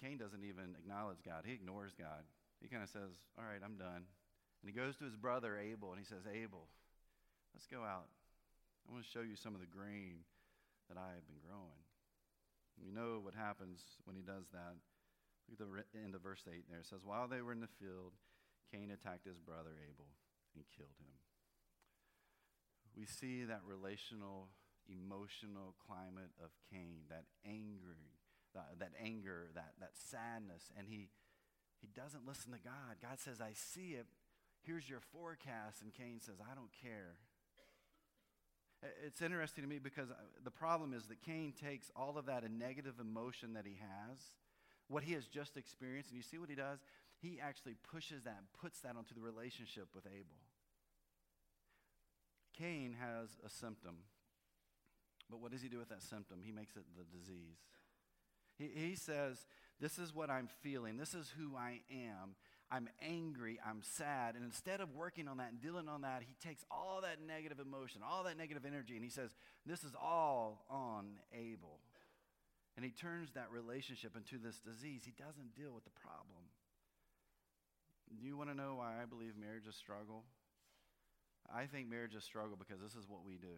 Cain 0.00 0.16
doesn't 0.16 0.44
even 0.44 0.76
acknowledge 0.80 1.20
God, 1.24 1.44
he 1.44 1.52
ignores 1.52 1.92
God. 1.92 2.24
He 2.60 2.68
kind 2.72 2.82
of 2.82 2.88
says, 2.88 3.12
All 3.36 3.44
right, 3.44 3.60
I'm 3.60 3.76
done. 3.76 4.08
And 4.08 4.66
he 4.66 4.72
goes 4.72 4.96
to 4.96 5.04
his 5.04 5.16
brother 5.16 5.60
Abel 5.60 5.92
and 5.92 6.00
he 6.00 6.08
says, 6.08 6.24
Abel, 6.24 6.72
let's 7.52 7.68
go 7.68 7.84
out. 7.84 8.08
I 8.88 8.92
want 8.92 9.04
to 9.04 9.12
show 9.12 9.20
you 9.20 9.36
some 9.36 9.52
of 9.52 9.60
the 9.60 9.68
grain 9.68 10.24
that 10.88 10.96
I 10.96 11.12
have 11.12 11.28
been 11.28 11.40
growing. 11.44 11.84
You 12.80 12.92
know 12.92 13.20
what 13.20 13.36
happens 13.36 13.84
when 14.08 14.16
he 14.16 14.24
does 14.24 14.48
that. 14.56 14.80
Look 15.52 15.60
at 15.60 15.68
the 15.92 16.00
end 16.00 16.16
of 16.16 16.24
verse 16.24 16.40
8 16.48 16.64
there. 16.72 16.80
It 16.80 16.88
says, 16.88 17.04
While 17.04 17.28
they 17.28 17.44
were 17.44 17.52
in 17.52 17.60
the 17.60 17.76
field, 17.76 18.16
Cain 18.72 18.88
attacked 18.88 19.28
his 19.28 19.36
brother 19.36 19.76
Abel 19.84 20.08
and 20.54 20.64
killed 20.76 20.96
him. 20.98 21.14
We 22.96 23.06
see 23.06 23.44
that 23.44 23.62
relational, 23.66 24.48
emotional 24.86 25.74
climate 25.86 26.30
of 26.42 26.50
Cain, 26.70 27.10
that 27.10 27.24
angry, 27.44 28.14
that, 28.54 28.78
that 28.78 28.92
anger, 29.02 29.50
that, 29.54 29.74
that 29.80 29.98
sadness, 29.98 30.70
and 30.78 30.86
he, 30.88 31.10
he 31.80 31.88
doesn't 31.88 32.26
listen 32.26 32.52
to 32.52 32.58
God. 32.62 33.02
God 33.02 33.18
says, 33.18 33.40
I 33.40 33.52
see 33.54 33.98
it. 33.98 34.06
Here's 34.62 34.88
your 34.88 35.00
forecast. 35.00 35.82
And 35.82 35.92
Cain 35.92 36.20
says, 36.20 36.36
I 36.40 36.54
don't 36.54 36.70
care. 36.82 37.18
It's 39.04 39.22
interesting 39.22 39.64
to 39.64 39.68
me 39.68 39.78
because 39.78 40.10
uh, 40.10 40.14
the 40.44 40.50
problem 40.50 40.92
is 40.92 41.06
that 41.06 41.20
Cain 41.22 41.52
takes 41.52 41.90
all 41.96 42.16
of 42.16 42.26
that 42.26 42.48
negative 42.50 43.00
emotion 43.00 43.54
that 43.54 43.64
he 43.66 43.78
has, 43.80 44.18
what 44.88 45.02
he 45.02 45.14
has 45.14 45.26
just 45.26 45.56
experienced, 45.56 46.10
and 46.10 46.18
you 46.18 46.22
see 46.22 46.38
what 46.38 46.50
he 46.50 46.54
does? 46.54 46.78
he 47.24 47.40
actually 47.40 47.74
pushes 47.90 48.24
that 48.24 48.42
puts 48.60 48.80
that 48.80 48.96
onto 48.96 49.14
the 49.14 49.20
relationship 49.20 49.88
with 49.94 50.06
Abel. 50.06 50.43
Cain 52.58 52.96
has 53.00 53.30
a 53.44 53.50
symptom, 53.50 53.96
but 55.30 55.40
what 55.40 55.52
does 55.52 55.62
he 55.62 55.68
do 55.68 55.78
with 55.78 55.88
that 55.88 56.02
symptom? 56.02 56.40
He 56.44 56.52
makes 56.52 56.76
it 56.76 56.84
the 56.96 57.04
disease. 57.16 57.58
He, 58.58 58.70
he 58.74 58.94
says, 58.94 59.46
This 59.80 59.98
is 59.98 60.14
what 60.14 60.30
I'm 60.30 60.48
feeling, 60.62 60.96
this 60.96 61.14
is 61.14 61.32
who 61.38 61.56
I 61.56 61.80
am. 61.90 62.36
I'm 62.70 62.88
angry, 63.02 63.60
I'm 63.64 63.82
sad. 63.82 64.34
And 64.34 64.44
instead 64.44 64.80
of 64.80 64.94
working 64.94 65.28
on 65.28 65.36
that 65.36 65.50
and 65.50 65.60
dealing 65.60 65.88
on 65.88 66.00
that, 66.00 66.22
he 66.26 66.34
takes 66.46 66.64
all 66.70 67.00
that 67.02 67.18
negative 67.24 67.60
emotion, 67.60 68.00
all 68.02 68.24
that 68.24 68.38
negative 68.38 68.64
energy, 68.66 68.94
and 68.94 69.04
he 69.04 69.10
says, 69.10 69.34
This 69.66 69.84
is 69.84 69.92
all 70.00 70.64
on 70.70 71.18
Abel. 71.32 71.80
And 72.76 72.84
he 72.84 72.90
turns 72.90 73.30
that 73.32 73.52
relationship 73.52 74.16
into 74.16 74.42
this 74.42 74.58
disease. 74.58 75.02
He 75.04 75.12
doesn't 75.12 75.54
deal 75.54 75.72
with 75.72 75.84
the 75.84 75.90
problem. 75.90 76.50
Do 78.18 78.26
you 78.26 78.36
want 78.36 78.50
to 78.50 78.56
know 78.56 78.76
why 78.76 79.00
I 79.00 79.06
believe 79.06 79.36
marriage 79.36 79.66
is 79.68 79.76
struggle? 79.76 80.24
I 81.52 81.66
think 81.66 81.88
marriage 81.88 82.14
is 82.14 82.24
struggle 82.24 82.56
because 82.56 82.80
this 82.80 82.94
is 82.94 83.08
what 83.08 83.24
we 83.24 83.36
do. 83.36 83.56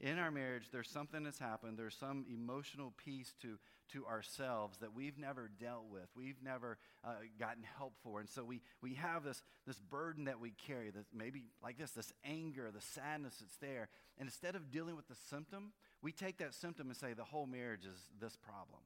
In 0.00 0.18
our 0.18 0.32
marriage, 0.32 0.64
there's 0.72 0.90
something 0.90 1.22
that's 1.22 1.38
happened. 1.38 1.78
There's 1.78 1.94
some 1.94 2.24
emotional 2.28 2.92
piece 3.04 3.34
to, 3.42 3.58
to 3.92 4.04
ourselves 4.06 4.78
that 4.78 4.92
we've 4.94 5.16
never 5.16 5.48
dealt 5.60 5.84
with. 5.88 6.08
We've 6.16 6.42
never 6.42 6.78
uh, 7.04 7.14
gotten 7.38 7.62
help 7.78 7.94
for. 8.02 8.18
And 8.18 8.28
so 8.28 8.42
we, 8.42 8.62
we 8.82 8.94
have 8.94 9.22
this, 9.22 9.42
this 9.64 9.78
burden 9.78 10.24
that 10.24 10.40
we 10.40 10.54
carry, 10.66 10.90
that 10.90 11.04
maybe 11.14 11.44
like 11.62 11.78
this, 11.78 11.92
this 11.92 12.12
anger, 12.24 12.70
the 12.74 12.80
sadness 12.80 13.36
that's 13.38 13.58
there. 13.58 13.88
And 14.18 14.26
instead 14.26 14.56
of 14.56 14.72
dealing 14.72 14.96
with 14.96 15.06
the 15.06 15.16
symptom, 15.30 15.72
we 16.02 16.10
take 16.10 16.38
that 16.38 16.54
symptom 16.54 16.88
and 16.88 16.96
say 16.96 17.12
the 17.12 17.22
whole 17.22 17.46
marriage 17.46 17.84
is 17.84 18.00
this 18.20 18.36
problem 18.36 18.80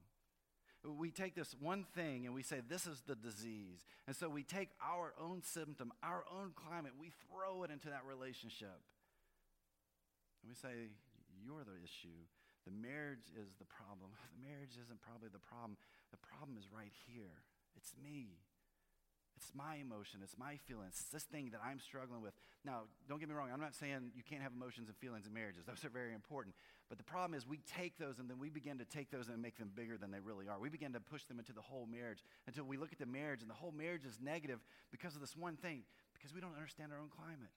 we 0.83 1.11
take 1.11 1.35
this 1.35 1.55
one 1.59 1.85
thing 1.95 2.25
and 2.25 2.35
we 2.35 2.43
say, 2.43 2.61
this 2.67 2.85
is 2.85 3.01
the 3.07 3.15
disease. 3.15 3.85
And 4.05 4.15
so 4.15 4.29
we 4.29 4.43
take 4.43 4.69
our 4.81 5.13
own 5.19 5.41
symptom, 5.43 5.91
our 6.03 6.23
own 6.31 6.51
climate, 6.55 6.93
we 6.99 7.11
throw 7.27 7.63
it 7.63 7.71
into 7.71 7.89
that 7.89 8.05
relationship. 8.07 8.79
And 10.41 10.49
we 10.49 10.55
say, 10.55 10.93
you're 11.43 11.65
the 11.65 11.77
issue. 11.83 12.27
The 12.65 12.71
marriage 12.71 13.31
is 13.35 13.55
the 13.59 13.65
problem. 13.65 14.11
The 14.37 14.53
marriage 14.53 14.77
isn't 14.77 15.01
probably 15.01 15.29
the 15.33 15.41
problem. 15.41 15.75
The 16.11 16.21
problem 16.21 16.57
is 16.61 16.69
right 16.71 16.93
here. 17.09 17.41
It's 17.75 17.91
me. 17.97 18.37
It's 19.37 19.53
my 19.53 19.77
emotion. 19.77 20.21
It's 20.23 20.35
my 20.37 20.57
feelings. 20.65 20.97
It's 20.97 21.13
this 21.13 21.23
thing 21.23 21.51
that 21.51 21.61
I'm 21.63 21.79
struggling 21.79 22.21
with. 22.21 22.33
Now, 22.65 22.89
don't 23.07 23.19
get 23.19 23.29
me 23.29 23.35
wrong. 23.35 23.49
I'm 23.53 23.61
not 23.61 23.75
saying 23.75 24.11
you 24.17 24.23
can't 24.25 24.41
have 24.41 24.51
emotions 24.51 24.89
and 24.89 24.97
feelings 24.97 25.27
in 25.27 25.33
marriages. 25.33 25.63
Those 25.65 25.85
are 25.85 25.93
very 25.93 26.13
important. 26.13 26.55
But 26.89 26.97
the 26.97 27.03
problem 27.03 27.37
is 27.37 27.45
we 27.45 27.61
take 27.77 27.99
those 27.99 28.17
and 28.17 28.27
then 28.27 28.39
we 28.39 28.49
begin 28.49 28.79
to 28.79 28.85
take 28.85 29.11
those 29.11 29.29
and 29.29 29.39
make 29.39 29.57
them 29.57 29.69
bigger 29.75 29.95
than 29.95 30.09
they 30.09 30.19
really 30.19 30.49
are. 30.49 30.57
We 30.57 30.69
begin 30.69 30.93
to 30.93 30.99
push 30.99 31.23
them 31.25 31.37
into 31.37 31.53
the 31.53 31.61
whole 31.61 31.85
marriage 31.85 32.23
until 32.47 32.63
we 32.63 32.77
look 32.77 32.91
at 32.91 32.97
the 32.97 33.05
marriage 33.05 33.41
and 33.41 33.49
the 33.49 33.55
whole 33.55 33.71
marriage 33.71 34.05
is 34.05 34.17
negative 34.19 34.59
because 34.91 35.13
of 35.13 35.21
this 35.21 35.37
one 35.37 35.55
thing, 35.55 35.83
because 36.13 36.33
we 36.33 36.41
don't 36.41 36.55
understand 36.57 36.91
our 36.91 36.97
own 36.97 37.09
climate. 37.13 37.53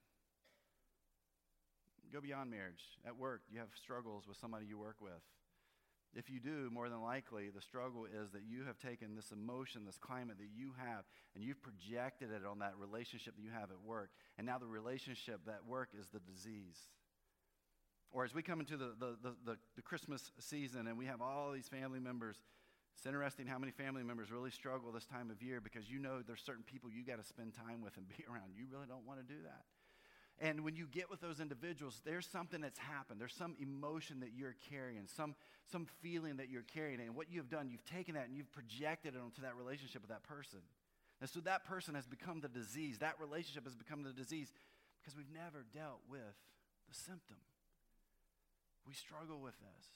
Go 2.12 2.20
beyond 2.20 2.50
marriage. 2.50 2.84
At 3.06 3.16
work, 3.16 3.42
you 3.50 3.58
have 3.60 3.68
struggles 3.74 4.26
with 4.28 4.36
somebody 4.36 4.66
you 4.66 4.76
work 4.76 4.96
with. 5.00 5.22
If 6.12 6.28
you 6.28 6.40
do, 6.40 6.70
more 6.72 6.88
than 6.88 7.02
likely, 7.02 7.50
the 7.50 7.60
struggle 7.60 8.04
is 8.04 8.30
that 8.32 8.42
you 8.48 8.64
have 8.64 8.78
taken 8.78 9.14
this 9.14 9.30
emotion, 9.30 9.84
this 9.86 9.98
climate 9.98 10.38
that 10.38 10.50
you 10.52 10.72
have, 10.76 11.04
and 11.34 11.44
you've 11.44 11.62
projected 11.62 12.30
it 12.32 12.44
on 12.44 12.58
that 12.58 12.74
relationship 12.78 13.36
that 13.36 13.42
you 13.42 13.50
have 13.50 13.70
at 13.70 13.80
work. 13.84 14.10
And 14.36 14.46
now 14.46 14.58
the 14.58 14.66
relationship, 14.66 15.40
that 15.46 15.64
work, 15.66 15.90
is 15.98 16.08
the 16.08 16.18
disease. 16.18 16.90
Or 18.10 18.24
as 18.24 18.34
we 18.34 18.42
come 18.42 18.58
into 18.58 18.76
the, 18.76 18.92
the, 18.98 19.16
the, 19.22 19.34
the, 19.46 19.56
the 19.76 19.82
Christmas 19.82 20.32
season 20.40 20.88
and 20.88 20.98
we 20.98 21.06
have 21.06 21.22
all 21.22 21.52
these 21.52 21.68
family 21.68 22.00
members, 22.00 22.42
it's 22.96 23.06
interesting 23.06 23.46
how 23.46 23.58
many 23.58 23.70
family 23.70 24.02
members 24.02 24.32
really 24.32 24.50
struggle 24.50 24.90
this 24.90 25.06
time 25.06 25.30
of 25.30 25.40
year 25.42 25.60
because 25.60 25.88
you 25.88 26.00
know 26.00 26.22
there's 26.26 26.42
certain 26.42 26.64
people 26.64 26.90
you 26.90 27.04
got 27.04 27.18
to 27.22 27.24
spend 27.24 27.54
time 27.54 27.82
with 27.82 27.96
and 27.96 28.08
be 28.08 28.24
around. 28.30 28.50
You 28.56 28.66
really 28.70 28.86
don't 28.86 29.06
want 29.06 29.20
to 29.20 29.24
do 29.24 29.40
that. 29.44 29.62
And 30.40 30.64
when 30.64 30.74
you 30.74 30.86
get 30.90 31.10
with 31.10 31.20
those 31.20 31.38
individuals, 31.38 32.00
there's 32.04 32.26
something 32.26 32.62
that's 32.62 32.78
happened. 32.78 33.20
There's 33.20 33.34
some 33.34 33.56
emotion 33.60 34.20
that 34.20 34.30
you're 34.34 34.56
carrying, 34.70 35.06
some, 35.06 35.34
some 35.70 35.86
feeling 36.00 36.38
that 36.38 36.48
you're 36.48 36.64
carrying. 36.74 37.00
And 37.00 37.14
what 37.14 37.30
you've 37.30 37.50
done, 37.50 37.68
you've 37.68 37.84
taken 37.84 38.14
that 38.14 38.26
and 38.26 38.34
you've 38.34 38.50
projected 38.50 39.14
it 39.14 39.20
onto 39.22 39.42
that 39.42 39.54
relationship 39.56 40.00
with 40.00 40.10
that 40.10 40.22
person. 40.22 40.60
And 41.20 41.28
so 41.28 41.40
that 41.40 41.64
person 41.66 41.94
has 41.94 42.06
become 42.06 42.40
the 42.40 42.48
disease. 42.48 42.98
That 42.98 43.20
relationship 43.20 43.64
has 43.64 43.76
become 43.76 44.02
the 44.02 44.12
disease 44.12 44.50
because 45.00 45.14
we've 45.14 45.30
never 45.32 45.66
dealt 45.74 46.00
with 46.08 46.36
the 46.88 46.94
symptom. 46.94 47.36
We 48.88 48.94
struggle 48.94 49.40
with 49.40 49.58
this. 49.60 49.86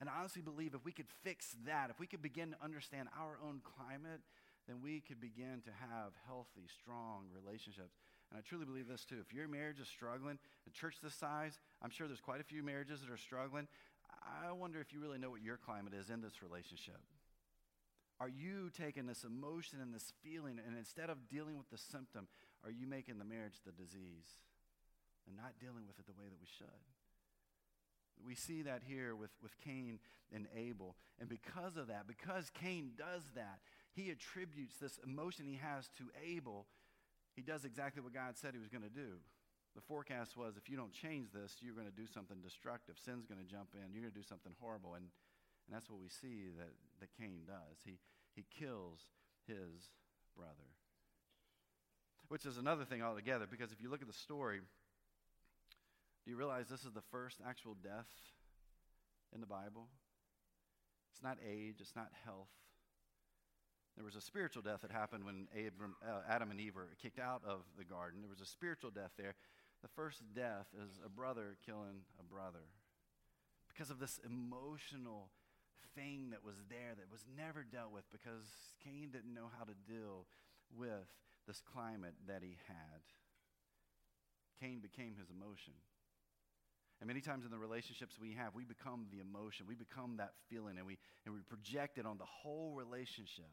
And 0.00 0.08
I 0.08 0.18
honestly 0.18 0.42
believe 0.42 0.74
if 0.74 0.84
we 0.84 0.92
could 0.92 1.08
fix 1.22 1.54
that, 1.66 1.90
if 1.90 2.00
we 2.00 2.06
could 2.06 2.22
begin 2.22 2.52
to 2.52 2.64
understand 2.64 3.08
our 3.18 3.38
own 3.44 3.60
climate, 3.64 4.20
then 4.66 4.80
we 4.82 5.00
could 5.00 5.20
begin 5.20 5.60
to 5.64 5.70
have 5.70 6.12
healthy, 6.26 6.68
strong 6.80 7.26
relationships. 7.32 7.96
And 8.30 8.38
I 8.38 8.42
truly 8.46 8.64
believe 8.64 8.88
this 8.88 9.04
too. 9.04 9.18
If 9.20 9.32
your 9.32 9.48
marriage 9.48 9.80
is 9.80 9.88
struggling, 9.88 10.38
a 10.66 10.70
church 10.70 10.96
this 11.02 11.14
size, 11.14 11.58
I'm 11.82 11.90
sure 11.90 12.06
there's 12.06 12.20
quite 12.20 12.40
a 12.40 12.44
few 12.44 12.62
marriages 12.62 13.00
that 13.00 13.10
are 13.10 13.16
struggling. 13.16 13.68
I 14.10 14.50
wonder 14.52 14.80
if 14.80 14.92
you 14.92 15.00
really 15.00 15.18
know 15.18 15.30
what 15.30 15.42
your 15.42 15.56
climate 15.56 15.94
is 15.94 16.10
in 16.10 16.20
this 16.20 16.42
relationship. 16.42 16.98
Are 18.18 18.28
you 18.28 18.70
taking 18.70 19.06
this 19.06 19.24
emotion 19.24 19.78
and 19.80 19.94
this 19.94 20.12
feeling, 20.24 20.58
and 20.64 20.76
instead 20.76 21.10
of 21.10 21.28
dealing 21.28 21.58
with 21.58 21.70
the 21.70 21.78
symptom, 21.78 22.28
are 22.64 22.70
you 22.70 22.86
making 22.86 23.18
the 23.18 23.24
marriage 23.24 23.60
the 23.64 23.72
disease 23.72 24.42
and 25.26 25.36
not 25.36 25.60
dealing 25.60 25.86
with 25.86 25.98
it 25.98 26.06
the 26.06 26.18
way 26.18 26.24
that 26.28 26.40
we 26.40 26.48
should? 26.58 26.82
We 28.24 28.34
see 28.34 28.62
that 28.62 28.82
here 28.86 29.14
with, 29.14 29.30
with 29.42 29.58
Cain 29.60 29.98
and 30.32 30.46
Abel. 30.56 30.96
And 31.20 31.28
because 31.28 31.76
of 31.76 31.88
that, 31.88 32.08
because 32.08 32.50
Cain 32.50 32.92
does 32.96 33.22
that, 33.34 33.60
he 33.92 34.10
attributes 34.10 34.76
this 34.80 34.98
emotion 35.06 35.46
he 35.46 35.60
has 35.62 35.88
to 35.98 36.04
Abel 36.24 36.66
he 37.36 37.42
does 37.42 37.64
exactly 37.64 38.02
what 38.02 38.14
God 38.14 38.36
said 38.36 38.54
he 38.54 38.58
was 38.58 38.72
going 38.72 38.82
to 38.82 38.90
do. 38.90 39.20
The 39.76 39.84
forecast 39.84 40.36
was 40.36 40.56
if 40.56 40.70
you 40.72 40.76
don't 40.76 40.92
change 40.92 41.30
this, 41.30 41.60
you're 41.60 41.76
going 41.76 41.86
to 41.86 41.92
do 41.92 42.08
something 42.08 42.40
destructive. 42.40 42.96
Sin's 42.96 43.26
going 43.28 43.44
to 43.44 43.46
jump 43.46 43.76
in. 43.76 43.92
You're 43.92 44.00
going 44.00 44.12
to 44.12 44.18
do 44.18 44.24
something 44.24 44.56
horrible. 44.58 44.96
And, 44.96 45.04
and 45.04 45.70
that's 45.70 45.90
what 45.90 46.00
we 46.00 46.08
see 46.08 46.48
that, 46.56 46.72
that 46.98 47.12
Cain 47.20 47.44
does. 47.46 47.76
He, 47.84 48.00
he 48.34 48.48
kills 48.48 49.04
his 49.46 49.92
brother. 50.34 50.72
Which 52.28 52.46
is 52.46 52.56
another 52.56 52.84
thing 52.84 53.02
altogether, 53.02 53.46
because 53.48 53.70
if 53.70 53.80
you 53.80 53.90
look 53.90 54.00
at 54.00 54.08
the 54.08 54.16
story, 54.16 54.58
do 56.24 56.30
you 56.30 56.36
realize 56.36 56.66
this 56.66 56.84
is 56.84 56.92
the 56.92 57.04
first 57.12 57.38
actual 57.46 57.76
death 57.84 58.10
in 59.32 59.40
the 59.40 59.46
Bible? 59.46 59.86
It's 61.12 61.22
not 61.22 61.38
age, 61.46 61.76
it's 61.80 61.94
not 61.94 62.08
health, 62.24 62.50
there 63.96 64.04
was 64.04 64.14
a 64.14 64.20
spiritual 64.20 64.62
death 64.62 64.82
that 64.82 64.92
happened 64.92 65.24
when 65.24 65.48
Abram, 65.52 65.96
uh, 66.04 66.20
Adam 66.28 66.50
and 66.50 66.60
Eve 66.60 66.76
were 66.76 66.88
kicked 67.00 67.18
out 67.18 67.42
of 67.46 67.60
the 67.78 67.84
garden. 67.84 68.20
There 68.20 68.30
was 68.30 68.40
a 68.40 68.46
spiritual 68.46 68.90
death 68.90 69.12
there. 69.16 69.34
The 69.82 69.88
first 69.88 70.22
death 70.34 70.66
is 70.76 71.00
a 71.04 71.08
brother 71.08 71.56
killing 71.64 72.04
a 72.20 72.22
brother 72.22 72.68
because 73.68 73.90
of 73.90 73.98
this 73.98 74.20
emotional 74.24 75.28
thing 75.94 76.30
that 76.30 76.44
was 76.44 76.56
there 76.68 76.92
that 76.96 77.10
was 77.10 77.24
never 77.36 77.64
dealt 77.64 77.92
with 77.92 78.04
because 78.12 78.44
Cain 78.84 79.08
didn't 79.12 79.32
know 79.32 79.48
how 79.56 79.64
to 79.64 79.72
deal 79.88 80.26
with 80.76 81.08
this 81.46 81.60
climate 81.60 82.14
that 82.26 82.42
he 82.42 82.56
had. 82.68 83.00
Cain 84.60 84.80
became 84.80 85.14
his 85.18 85.28
emotion. 85.30 85.74
And 87.00 87.08
many 87.08 87.20
times 87.20 87.44
in 87.44 87.50
the 87.50 87.58
relationships 87.58 88.16
we 88.20 88.32
have, 88.32 88.54
we 88.54 88.64
become 88.64 89.06
the 89.12 89.20
emotion. 89.20 89.66
We 89.68 89.74
become 89.74 90.16
that 90.16 90.32
feeling 90.48 90.78
and 90.78 90.86
we, 90.86 90.96
and 91.24 91.34
we 91.34 91.40
project 91.42 91.98
it 91.98 92.06
on 92.06 92.16
the 92.16 92.24
whole 92.24 92.72
relationship. 92.74 93.52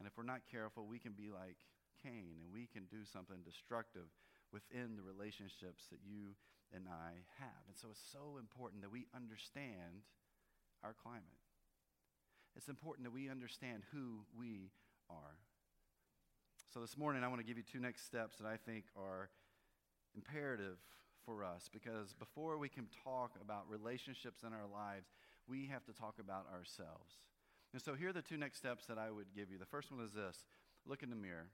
And 0.00 0.08
if 0.08 0.16
we're 0.16 0.24
not 0.24 0.48
careful, 0.50 0.88
we 0.88 0.98
can 0.98 1.12
be 1.12 1.28
like 1.28 1.60
Cain 2.02 2.40
and 2.40 2.48
we 2.48 2.64
can 2.64 2.88
do 2.88 3.04
something 3.04 3.44
destructive 3.44 4.08
within 4.48 4.96
the 4.96 5.04
relationships 5.04 5.84
that 5.92 6.00
you 6.00 6.32
and 6.72 6.88
I 6.88 7.20
have. 7.36 7.62
And 7.68 7.76
so 7.76 7.88
it's 7.92 8.00
so 8.00 8.40
important 8.40 8.80
that 8.80 8.90
we 8.90 9.06
understand 9.14 10.08
our 10.82 10.96
climate. 10.96 11.44
It's 12.56 12.72
important 12.72 13.04
that 13.04 13.12
we 13.12 13.28
understand 13.28 13.82
who 13.92 14.24
we 14.32 14.72
are. 15.10 15.36
So 16.72 16.80
this 16.80 16.96
morning, 16.96 17.22
I 17.22 17.28
want 17.28 17.40
to 17.40 17.46
give 17.46 17.58
you 17.58 17.62
two 17.62 17.80
next 17.80 18.06
steps 18.06 18.38
that 18.38 18.46
I 18.46 18.56
think 18.56 18.84
are 18.96 19.28
imperative 20.16 20.78
for 21.26 21.44
us 21.44 21.68
because 21.72 22.14
before 22.14 22.58
we 22.58 22.68
can 22.68 22.86
talk 23.04 23.32
about 23.42 23.68
relationships 23.68 24.42
in 24.46 24.52
our 24.52 24.66
lives, 24.72 25.12
we 25.46 25.66
have 25.66 25.84
to 25.84 25.92
talk 25.92 26.14
about 26.18 26.46
ourselves. 26.52 27.20
And 27.72 27.80
so 27.80 27.94
here 27.94 28.10
are 28.10 28.12
the 28.12 28.22
two 28.22 28.36
next 28.36 28.58
steps 28.58 28.86
that 28.86 28.98
I 28.98 29.10
would 29.10 29.32
give 29.34 29.50
you. 29.50 29.58
The 29.58 29.66
first 29.66 29.92
one 29.92 30.04
is 30.04 30.12
this 30.12 30.44
look 30.86 31.02
in 31.02 31.10
the 31.10 31.16
mirror. 31.16 31.46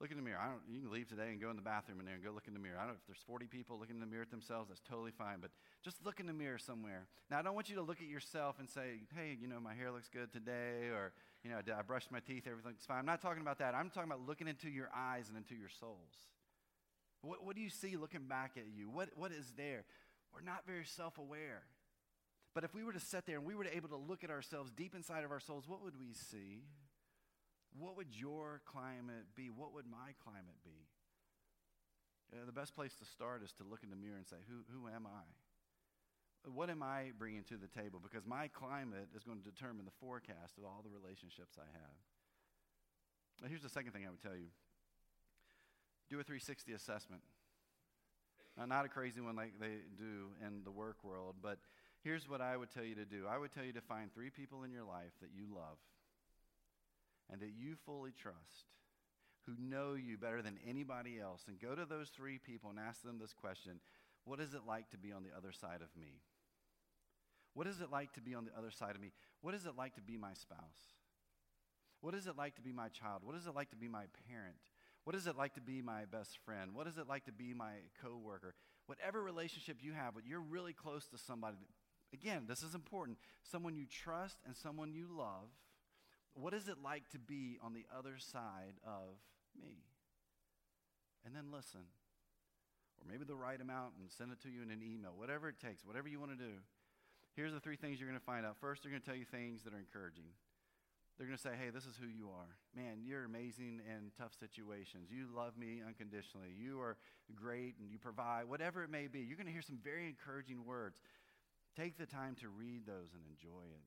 Look 0.00 0.10
in 0.10 0.16
the 0.16 0.24
mirror. 0.24 0.40
I 0.42 0.46
don't, 0.48 0.62
you 0.68 0.80
can 0.80 0.90
leave 0.90 1.08
today 1.08 1.30
and 1.30 1.40
go 1.40 1.50
in 1.50 1.56
the 1.56 1.62
bathroom 1.62 2.00
in 2.00 2.06
there 2.06 2.16
and 2.16 2.24
go 2.24 2.32
look 2.32 2.48
in 2.48 2.52
the 2.52 2.58
mirror. 2.58 2.78
I 2.78 2.80
don't 2.80 2.94
know 2.94 3.00
if 3.00 3.06
there's 3.06 3.22
40 3.28 3.46
people 3.46 3.78
looking 3.78 3.94
in 3.94 4.00
the 4.00 4.10
mirror 4.10 4.22
at 4.22 4.30
themselves, 4.30 4.68
that's 4.68 4.80
totally 4.80 5.12
fine, 5.12 5.38
but 5.40 5.50
just 5.84 6.04
look 6.04 6.18
in 6.18 6.26
the 6.26 6.32
mirror 6.32 6.58
somewhere. 6.58 7.06
Now, 7.30 7.38
I 7.38 7.42
don't 7.42 7.54
want 7.54 7.68
you 7.68 7.76
to 7.76 7.82
look 7.82 8.00
at 8.00 8.08
yourself 8.08 8.58
and 8.58 8.68
say, 8.68 9.06
hey, 9.14 9.38
you 9.40 9.46
know, 9.46 9.60
my 9.60 9.72
hair 9.72 9.92
looks 9.92 10.08
good 10.08 10.32
today, 10.32 10.90
or, 10.90 11.12
you 11.44 11.50
know, 11.50 11.58
I 11.58 11.82
brushed 11.82 12.10
my 12.10 12.18
teeth, 12.18 12.48
everything's 12.50 12.84
fine. 12.84 12.98
I'm 12.98 13.06
not 13.06 13.22
talking 13.22 13.40
about 13.40 13.60
that. 13.60 13.76
I'm 13.76 13.88
talking 13.88 14.10
about 14.10 14.26
looking 14.26 14.48
into 14.48 14.68
your 14.68 14.90
eyes 14.92 15.28
and 15.28 15.38
into 15.38 15.54
your 15.54 15.68
souls. 15.68 16.26
What, 17.22 17.44
what 17.44 17.54
do 17.54 17.62
you 17.62 17.70
see 17.70 17.96
looking 17.96 18.26
back 18.26 18.52
at 18.56 18.64
you? 18.76 18.90
What, 18.90 19.10
what 19.14 19.30
is 19.30 19.52
there? 19.56 19.84
We're 20.34 20.42
not 20.42 20.66
very 20.66 20.84
self 20.84 21.18
aware. 21.18 21.62
But 22.54 22.62
if 22.62 22.72
we 22.72 22.84
were 22.84 22.92
to 22.92 23.00
sit 23.00 23.26
there 23.26 23.36
and 23.36 23.44
we 23.44 23.56
were 23.56 23.66
able 23.66 23.88
to 23.88 23.96
look 23.96 24.22
at 24.22 24.30
ourselves 24.30 24.70
deep 24.70 24.94
inside 24.94 25.24
of 25.24 25.32
our 25.32 25.40
souls, 25.40 25.64
what 25.66 25.82
would 25.82 25.98
we 25.98 26.14
see? 26.14 26.62
What 27.76 27.96
would 27.96 28.14
your 28.14 28.60
climate 28.64 29.26
be? 29.34 29.50
What 29.50 29.74
would 29.74 29.86
my 29.86 30.14
climate 30.22 30.62
be? 30.64 30.86
Uh, 32.32 32.46
the 32.46 32.52
best 32.52 32.74
place 32.74 32.94
to 32.94 33.04
start 33.04 33.42
is 33.42 33.52
to 33.54 33.64
look 33.64 33.82
in 33.82 33.90
the 33.90 33.96
mirror 33.96 34.16
and 34.16 34.26
say, 34.26 34.36
who, 34.48 34.62
who 34.70 34.86
am 34.86 35.06
I? 35.06 35.26
What 36.48 36.70
am 36.70 36.82
I 36.82 37.10
bringing 37.18 37.42
to 37.44 37.56
the 37.56 37.66
table? 37.66 38.00
Because 38.02 38.26
my 38.26 38.48
climate 38.48 39.08
is 39.16 39.24
going 39.24 39.38
to 39.38 39.44
determine 39.44 39.84
the 39.84 39.96
forecast 39.98 40.58
of 40.58 40.64
all 40.64 40.84
the 40.84 40.90
relationships 40.90 41.58
I 41.58 41.66
have. 41.72 41.98
Now, 43.42 43.48
here's 43.48 43.62
the 43.62 43.68
second 43.68 43.92
thing 43.92 44.06
I 44.06 44.10
would 44.10 44.22
tell 44.22 44.36
you 44.36 44.48
do 46.10 46.20
a 46.20 46.22
360 46.22 46.72
assessment. 46.74 47.22
Now, 48.56 48.66
not 48.66 48.84
a 48.84 48.88
crazy 48.88 49.20
one 49.20 49.34
like 49.34 49.54
they 49.58 49.82
do 49.96 50.30
in 50.46 50.62
the 50.64 50.70
work 50.70 51.02
world, 51.02 51.36
but 51.42 51.58
Here's 52.04 52.28
what 52.28 52.42
I 52.42 52.54
would 52.54 52.70
tell 52.70 52.84
you 52.84 52.94
to 52.96 53.06
do 53.06 53.24
I 53.28 53.38
would 53.38 53.52
tell 53.52 53.64
you 53.64 53.72
to 53.72 53.80
find 53.80 54.12
three 54.12 54.28
people 54.28 54.62
in 54.62 54.70
your 54.70 54.84
life 54.84 55.12
that 55.22 55.30
you 55.34 55.46
love 55.52 55.78
and 57.32 57.40
that 57.40 57.52
you 57.56 57.76
fully 57.86 58.12
trust, 58.12 58.68
who 59.46 59.52
know 59.58 59.94
you 59.94 60.18
better 60.18 60.42
than 60.42 60.58
anybody 60.68 61.18
else, 61.18 61.44
and 61.48 61.58
go 61.58 61.74
to 61.74 61.86
those 61.86 62.10
three 62.10 62.38
people 62.38 62.68
and 62.68 62.78
ask 62.78 63.02
them 63.02 63.18
this 63.18 63.32
question 63.32 63.80
What 64.26 64.38
is 64.38 64.52
it 64.52 64.60
like 64.68 64.90
to 64.90 64.98
be 64.98 65.12
on 65.12 65.22
the 65.22 65.34
other 65.34 65.50
side 65.50 65.80
of 65.80 65.88
me? 65.98 66.20
What 67.54 67.66
is 67.66 67.80
it 67.80 67.90
like 67.90 68.12
to 68.14 68.20
be 68.20 68.34
on 68.34 68.44
the 68.44 68.58
other 68.58 68.70
side 68.70 68.94
of 68.94 69.00
me? 69.00 69.12
What 69.40 69.54
is 69.54 69.64
it 69.64 69.76
like 69.78 69.94
to 69.94 70.02
be 70.02 70.18
my 70.18 70.34
spouse? 70.34 70.92
What 72.02 72.14
is 72.14 72.26
it 72.26 72.36
like 72.36 72.56
to 72.56 72.60
be 72.60 72.72
my 72.72 72.88
child? 72.88 73.22
What 73.24 73.36
is 73.36 73.46
it 73.46 73.54
like 73.54 73.70
to 73.70 73.76
be 73.76 73.88
my 73.88 74.04
parent? 74.28 74.60
What 75.04 75.16
is 75.16 75.26
it 75.26 75.38
like 75.38 75.54
to 75.54 75.60
be 75.60 75.80
my 75.80 76.04
best 76.04 76.36
friend? 76.44 76.74
What 76.74 76.86
is 76.86 76.98
it 76.98 77.08
like 77.08 77.24
to 77.26 77.32
be 77.32 77.54
my 77.54 77.72
coworker? 78.02 78.54
Whatever 78.86 79.22
relationship 79.22 79.78
you 79.80 79.92
have, 79.92 80.14
but 80.14 80.26
you're 80.26 80.40
really 80.40 80.74
close 80.74 81.06
to 81.06 81.18
somebody 81.18 81.56
Again, 82.12 82.44
this 82.46 82.62
is 82.62 82.74
important. 82.74 83.18
Someone 83.42 83.76
you 83.76 83.86
trust 83.86 84.38
and 84.46 84.56
someone 84.56 84.92
you 84.92 85.08
love. 85.10 85.50
What 86.34 86.54
is 86.54 86.68
it 86.68 86.76
like 86.82 87.08
to 87.10 87.18
be 87.18 87.58
on 87.62 87.74
the 87.74 87.86
other 87.96 88.16
side 88.18 88.74
of 88.84 89.18
me? 89.60 89.78
And 91.24 91.34
then 91.34 91.52
listen. 91.52 91.86
Or 93.00 93.10
maybe 93.10 93.24
they'll 93.24 93.36
write 93.36 93.58
them 93.58 93.70
out 93.70 93.92
and 93.98 94.10
send 94.10 94.32
it 94.32 94.40
to 94.42 94.48
you 94.48 94.62
in 94.62 94.70
an 94.70 94.82
email, 94.82 95.12
whatever 95.16 95.48
it 95.48 95.60
takes, 95.60 95.84
whatever 95.84 96.08
you 96.08 96.20
want 96.20 96.32
to 96.32 96.38
do. 96.38 96.54
Here's 97.34 97.52
the 97.52 97.60
three 97.60 97.76
things 97.76 97.98
you're 97.98 98.08
going 98.08 98.18
to 98.18 98.24
find 98.24 98.46
out. 98.46 98.56
First, 98.60 98.82
they're 98.82 98.90
going 98.90 99.02
to 99.02 99.06
tell 99.06 99.18
you 99.18 99.24
things 99.24 99.62
that 99.64 99.74
are 99.74 99.78
encouraging. 99.78 100.30
They're 101.18 101.26
going 101.26 101.36
to 101.36 101.42
say, 101.42 101.54
hey, 101.54 101.70
this 101.70 101.86
is 101.86 101.94
who 101.94 102.08
you 102.08 102.30
are. 102.30 102.58
Man, 102.74 102.98
you're 103.02 103.24
amazing 103.24 103.80
in 103.86 104.10
tough 104.18 104.34
situations. 104.38 105.10
You 105.10 105.28
love 105.34 105.56
me 105.56 105.78
unconditionally. 105.86 106.50
You 106.58 106.80
are 106.80 106.96
great 107.34 107.74
and 107.78 107.90
you 107.90 107.98
provide, 107.98 108.48
whatever 108.48 108.82
it 108.82 108.90
may 108.90 109.06
be. 109.06 109.20
You're 109.20 109.36
going 109.36 109.46
to 109.46 109.52
hear 109.52 109.62
some 109.62 109.78
very 109.82 110.06
encouraging 110.06 110.64
words. 110.64 111.00
Take 111.76 111.98
the 111.98 112.06
time 112.06 112.36
to 112.40 112.48
read 112.48 112.86
those 112.86 113.12
and 113.12 113.22
enjoy 113.28 113.64
it. 113.64 113.82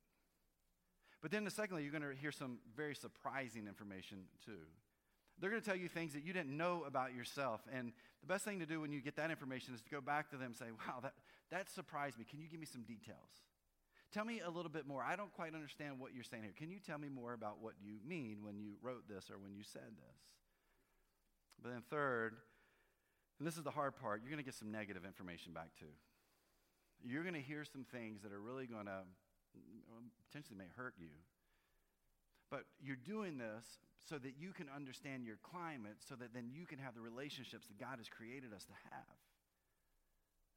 But 1.21 1.31
then, 1.31 1.49
secondly, 1.49 1.83
you're 1.83 1.91
going 1.91 2.03
to 2.03 2.19
hear 2.19 2.31
some 2.31 2.59
very 2.75 2.93
surprising 2.95 3.67
information 3.67 4.25
too. 4.45 4.67
They're 5.39 5.49
going 5.49 5.61
to 5.61 5.67
tell 5.67 5.77
you 5.77 5.87
things 5.87 6.13
that 6.13 6.23
you 6.23 6.33
didn't 6.33 6.55
know 6.55 6.83
about 6.85 7.13
yourself. 7.13 7.61
And 7.73 7.91
the 8.21 8.27
best 8.27 8.43
thing 8.43 8.59
to 8.59 8.65
do 8.65 8.81
when 8.81 8.91
you 8.91 9.01
get 9.01 9.15
that 9.17 9.29
information 9.29 9.73
is 9.73 9.81
to 9.81 9.89
go 9.89 10.01
back 10.01 10.29
to 10.31 10.37
them 10.37 10.47
and 10.47 10.55
say, 10.55 10.65
wow, 10.87 10.99
that, 11.01 11.13
that 11.51 11.69
surprised 11.69 12.17
me. 12.17 12.25
Can 12.29 12.39
you 12.39 12.47
give 12.47 12.59
me 12.59 12.65
some 12.65 12.81
details? 12.81 13.45
Tell 14.13 14.25
me 14.25 14.39
a 14.39 14.49
little 14.49 14.71
bit 14.71 14.87
more. 14.87 15.03
I 15.03 15.15
don't 15.15 15.33
quite 15.33 15.53
understand 15.53 15.99
what 15.99 16.13
you're 16.13 16.23
saying 16.23 16.43
here. 16.43 16.53
Can 16.55 16.71
you 16.71 16.79
tell 16.79 16.97
me 16.97 17.09
more 17.09 17.33
about 17.33 17.61
what 17.61 17.73
you 17.83 17.97
mean 18.07 18.37
when 18.41 18.57
you 18.57 18.73
wrote 18.81 19.07
this 19.07 19.29
or 19.29 19.37
when 19.37 19.53
you 19.53 19.63
said 19.63 19.81
this? 19.81 20.17
But 21.61 21.71
then, 21.71 21.83
third, 21.89 22.35
and 23.39 23.47
this 23.47 23.57
is 23.57 23.63
the 23.63 23.71
hard 23.71 23.95
part, 23.95 24.21
you're 24.21 24.31
going 24.31 24.43
to 24.43 24.45
get 24.45 24.55
some 24.55 24.71
negative 24.71 25.05
information 25.05 25.53
back 25.53 25.69
too. 25.77 25.93
You're 27.03 27.23
going 27.23 27.35
to 27.35 27.41
hear 27.41 27.63
some 27.65 27.85
things 27.91 28.21
that 28.23 28.31
are 28.31 28.39
really 28.39 28.65
going 28.65 28.85
to 28.85 29.01
potentially 30.29 30.57
may 30.57 30.69
hurt 30.75 30.93
you. 30.97 31.13
But 32.49 32.63
you're 32.81 32.95
doing 32.95 33.37
this 33.37 33.65
so 34.07 34.17
that 34.17 34.33
you 34.39 34.53
can 34.53 34.67
understand 34.73 35.25
your 35.25 35.37
climate, 35.43 35.97
so 36.07 36.15
that 36.15 36.33
then 36.33 36.49
you 36.49 36.65
can 36.65 36.79
have 36.79 36.95
the 36.95 37.01
relationships 37.01 37.67
that 37.67 37.77
God 37.77 37.97
has 37.97 38.07
created 38.07 38.53
us 38.53 38.63
to 38.65 38.73
have. 38.91 39.17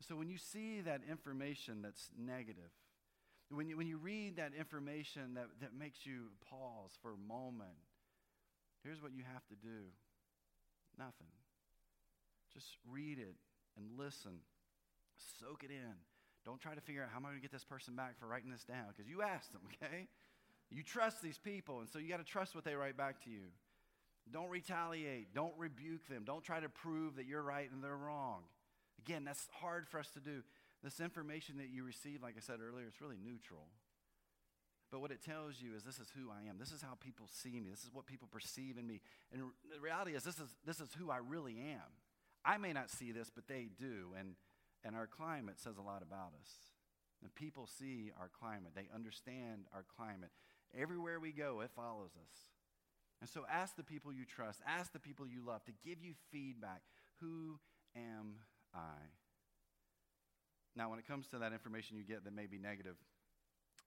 So 0.07 0.17
when 0.17 0.31
you 0.31 0.39
see 0.39 0.81
that 0.81 1.01
information 1.09 1.83
that's 1.83 2.11
negative, 2.17 2.71
when 3.51 3.69
you, 3.69 3.77
when 3.77 3.89
you 3.89 3.99
read 3.99 4.37
that 4.37 4.53
information 4.59 5.35
that, 5.35 5.49
that 5.61 5.75
makes 5.77 6.07
you 6.07 6.31
pause 6.49 6.93
for 7.03 7.13
a 7.13 7.17
moment, 7.17 7.77
here's 8.85 9.03
what 9.03 9.13
you 9.13 9.25
have 9.33 9.47
to 9.49 9.55
do 9.57 9.91
nothing. 10.99 11.33
Just 12.53 12.77
read 12.91 13.19
it 13.19 13.37
and 13.77 13.87
listen. 13.97 14.41
Soak 15.41 15.65
it 15.65 15.71
in. 15.71 15.95
Don't 16.51 16.59
try 16.59 16.75
to 16.75 16.81
figure 16.81 17.05
out 17.05 17.11
how 17.11 17.19
am 17.19 17.27
I 17.27 17.29
going 17.29 17.39
to 17.39 17.43
get 17.43 17.53
this 17.53 17.63
person 17.63 17.95
back 17.95 18.19
for 18.19 18.27
writing 18.27 18.51
this 18.51 18.65
down 18.65 18.87
because 18.89 19.09
you 19.09 19.23
asked 19.23 19.53
them, 19.53 19.63
okay? 19.71 20.09
You 20.69 20.83
trust 20.83 21.23
these 21.23 21.39
people, 21.39 21.79
and 21.79 21.89
so 21.89 22.01
you 22.01 22.09
got 22.09 22.19
to 22.19 22.25
trust 22.25 22.57
what 22.57 22.65
they 22.65 22.75
write 22.75 22.97
back 22.97 23.23
to 23.23 23.31
you. 23.31 23.55
Don't 24.33 24.49
retaliate. 24.49 25.33
Don't 25.33 25.55
rebuke 25.57 26.09
them. 26.09 26.25
Don't 26.25 26.43
try 26.43 26.59
to 26.59 26.69
prove 26.69 27.15
that 27.17 27.27
you're 27.27 27.43
right 27.43 27.71
and 27.71 27.85
they're 27.85 27.97
wrong. 27.97 28.43
Again, 28.99 29.25
that's 29.25 29.47
hard 29.61 29.87
for 29.87 30.01
us 30.01 30.11
to 30.15 30.21
do. 30.21 30.43
This 30.83 30.99
information 30.99 31.59
that 31.59 31.69
you 31.71 31.85
receive, 31.85 32.21
like 32.21 32.35
I 32.37 32.41
said 32.41 32.59
earlier, 32.61 32.87
it's 32.89 33.01
really 33.01 33.19
neutral. 33.23 33.69
But 34.91 35.01
what 35.01 35.13
it 35.13 35.23
tells 35.25 35.55
you 35.61 35.77
is 35.77 35.85
this 35.85 36.01
is 36.01 36.09
who 36.17 36.31
I 36.31 36.49
am. 36.49 36.59
This 36.59 36.73
is 36.73 36.83
how 36.83 36.99
people 36.99 37.27
see 37.31 37.61
me. 37.61 37.71
This 37.71 37.85
is 37.85 37.91
what 37.93 38.07
people 38.07 38.27
perceive 38.29 38.77
in 38.77 38.89
me. 38.89 39.01
And 39.33 39.43
the 39.73 39.81
reality 39.81 40.17
is 40.17 40.25
this 40.25 40.41
is, 40.41 40.49
this 40.67 40.81
is 40.81 40.89
who 40.99 41.13
I 41.13 41.19
really 41.19 41.59
am. 41.61 41.95
I 42.45 42.57
may 42.59 42.73
not 42.73 42.91
see 42.91 43.13
this, 43.13 43.31
but 43.33 43.47
they 43.47 43.69
do. 43.79 44.15
And, 44.19 44.35
and 44.85 44.97
our 44.97 45.07
climate 45.07 45.59
says 45.59 45.77
a 45.77 45.83
lot 45.83 46.03
about 46.03 46.33
us. 46.41 46.51
And 47.23 47.35
people 47.35 47.67
see 47.67 48.13
our 48.19 48.31
climate. 48.41 48.73
They 48.75 48.89
understand 48.95 49.67
our 49.75 49.85
climate. 49.97 50.31
Everywhere 50.79 51.21
we 51.21 51.33
go, 51.33 51.61
it 51.61 51.71
follows 51.77 52.13
us. 52.17 52.51
And 53.21 53.29
so 53.29 53.45
ask 53.51 53.77
the 53.77 53.83
people 53.83 54.13
you 54.13 54.25
trust, 54.25 54.63
ask 54.67 54.93
the 54.93 54.99
people 54.99 55.27
you 55.27 55.45
love 55.45 55.63
to 55.65 55.73
give 55.85 56.03
you 56.03 56.15
feedback. 56.33 56.81
Who 57.21 57.59
am 57.95 58.37
I? 58.75 59.13
Now, 60.75 60.89
when 60.89 60.99
it 60.99 61.07
comes 61.07 61.27
to 61.29 61.39
that 61.39 61.53
information 61.53 61.97
you 61.97 62.05
get 62.05 62.25
that 62.25 62.33
may 62.33 62.47
be 62.47 62.59
negative, 62.59 62.97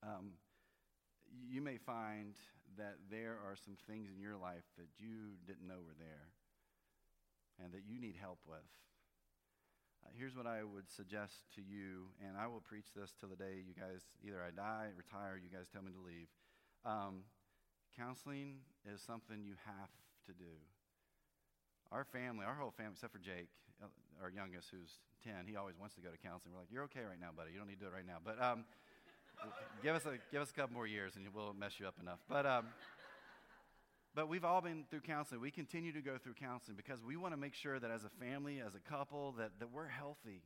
um, 0.03 0.33
you 1.49 1.61
may 1.61 1.77
find 1.77 2.35
that 2.77 2.97
there 3.09 3.39
are 3.47 3.55
some 3.55 3.77
things 3.87 4.09
in 4.13 4.21
your 4.21 4.37
life 4.37 4.65
that 4.77 4.87
you 4.99 5.39
didn't 5.47 5.67
know 5.67 5.81
were 5.81 5.97
there 5.97 6.29
and 7.63 7.73
that 7.73 7.81
you 7.87 7.99
need 7.99 8.15
help 8.19 8.39
with. 8.47 8.59
Uh, 10.03 10.11
here's 10.19 10.35
what 10.35 10.47
I 10.47 10.63
would 10.63 10.91
suggest 10.91 11.47
to 11.55 11.61
you, 11.61 12.11
and 12.19 12.35
I 12.35 12.47
will 12.47 12.59
preach 12.59 12.91
this 12.95 13.13
till 13.19 13.29
the 13.29 13.39
day 13.39 13.63
you 13.63 13.71
guys 13.71 14.03
either 14.25 14.43
I 14.43 14.51
die, 14.51 14.91
retire, 14.97 15.39
you 15.39 15.47
guys 15.47 15.67
tell 15.71 15.81
me 15.81 15.91
to 15.95 16.03
leave. 16.03 16.27
Um, 16.83 17.23
counseling 17.95 18.59
is 18.83 18.99
something 18.99 19.43
you 19.43 19.55
have 19.63 19.91
to 20.27 20.33
do. 20.33 20.59
Our 21.91 22.03
family, 22.03 22.43
our 22.45 22.55
whole 22.55 22.71
family, 22.71 22.93
except 22.93 23.13
for 23.13 23.19
Jake, 23.19 23.47
uh, 23.81 23.87
our 24.21 24.29
youngest, 24.29 24.69
who's 24.71 24.99
10, 25.23 25.47
he 25.47 25.55
always 25.55 25.79
wants 25.79 25.95
to 25.95 26.01
go 26.01 26.09
to 26.09 26.17
counseling. 26.17 26.53
We're 26.53 26.67
like, 26.67 26.71
you're 26.71 26.83
okay 26.91 27.07
right 27.07 27.19
now, 27.19 27.31
buddy. 27.35 27.51
You 27.53 27.59
don't 27.59 27.67
need 27.67 27.79
to 27.79 27.87
do 27.87 27.91
it 27.91 27.95
right 27.95 28.07
now. 28.07 28.19
But 28.19 28.41
um, 28.43 28.65
give, 29.83 29.95
us 29.95 30.03
a, 30.05 30.19
give 30.31 30.41
us 30.41 30.51
a 30.51 30.53
couple 30.53 30.73
more 30.73 30.87
years 30.87 31.15
and 31.15 31.23
we'll 31.31 31.53
mess 31.53 31.79
you 31.79 31.87
up 31.87 31.95
enough. 32.01 32.19
But, 32.27 32.45
um, 32.45 32.65
but 34.15 34.29
we've 34.29 34.45
all 34.45 34.61
been 34.61 34.85
through 34.89 35.01
counseling. 35.01 35.41
We 35.41 35.51
continue 35.51 35.91
to 35.93 36.01
go 36.01 36.17
through 36.17 36.35
counseling 36.35 36.77
because 36.77 37.03
we 37.03 37.15
want 37.15 37.33
to 37.33 37.37
make 37.37 37.53
sure 37.53 37.79
that 37.79 37.91
as 37.91 38.03
a 38.03 38.09
family, 38.23 38.61
as 38.65 38.75
a 38.75 38.79
couple, 38.79 39.33
that, 39.33 39.51
that 39.59 39.71
we're 39.71 39.87
healthy. 39.87 40.43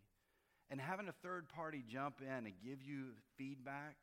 And 0.69 0.79
having 0.79 1.07
a 1.07 1.13
third 1.23 1.47
party 1.49 1.83
jump 1.87 2.21
in 2.21 2.45
and 2.45 2.53
give 2.63 2.81
you 2.81 3.09
feedback, 3.37 3.95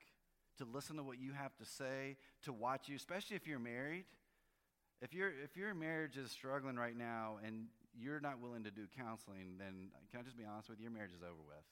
to 0.58 0.64
listen 0.64 0.96
to 0.96 1.02
what 1.02 1.18
you 1.18 1.32
have 1.32 1.54
to 1.56 1.64
say, 1.64 2.16
to 2.44 2.52
watch 2.52 2.88
you, 2.88 2.96
especially 2.96 3.36
if 3.36 3.46
you're 3.46 3.58
married. 3.58 4.04
If, 5.02 5.12
you 5.12 5.28
if 5.42 5.56
your 5.56 5.74
marriage 5.74 6.16
is 6.16 6.30
struggling 6.30 6.76
right 6.76 6.96
now 6.96 7.38
and 7.44 7.66
you're 7.98 8.20
not 8.20 8.40
willing 8.40 8.64
to 8.64 8.70
do 8.70 8.86
counseling, 8.96 9.56
then 9.58 9.90
can 10.10 10.20
I 10.20 10.22
just 10.22 10.38
be 10.38 10.44
honest 10.44 10.68
with 10.68 10.78
you? 10.78 10.84
Your 10.84 10.92
marriage 10.92 11.12
is 11.12 11.22
over 11.22 11.42
with. 11.46 11.64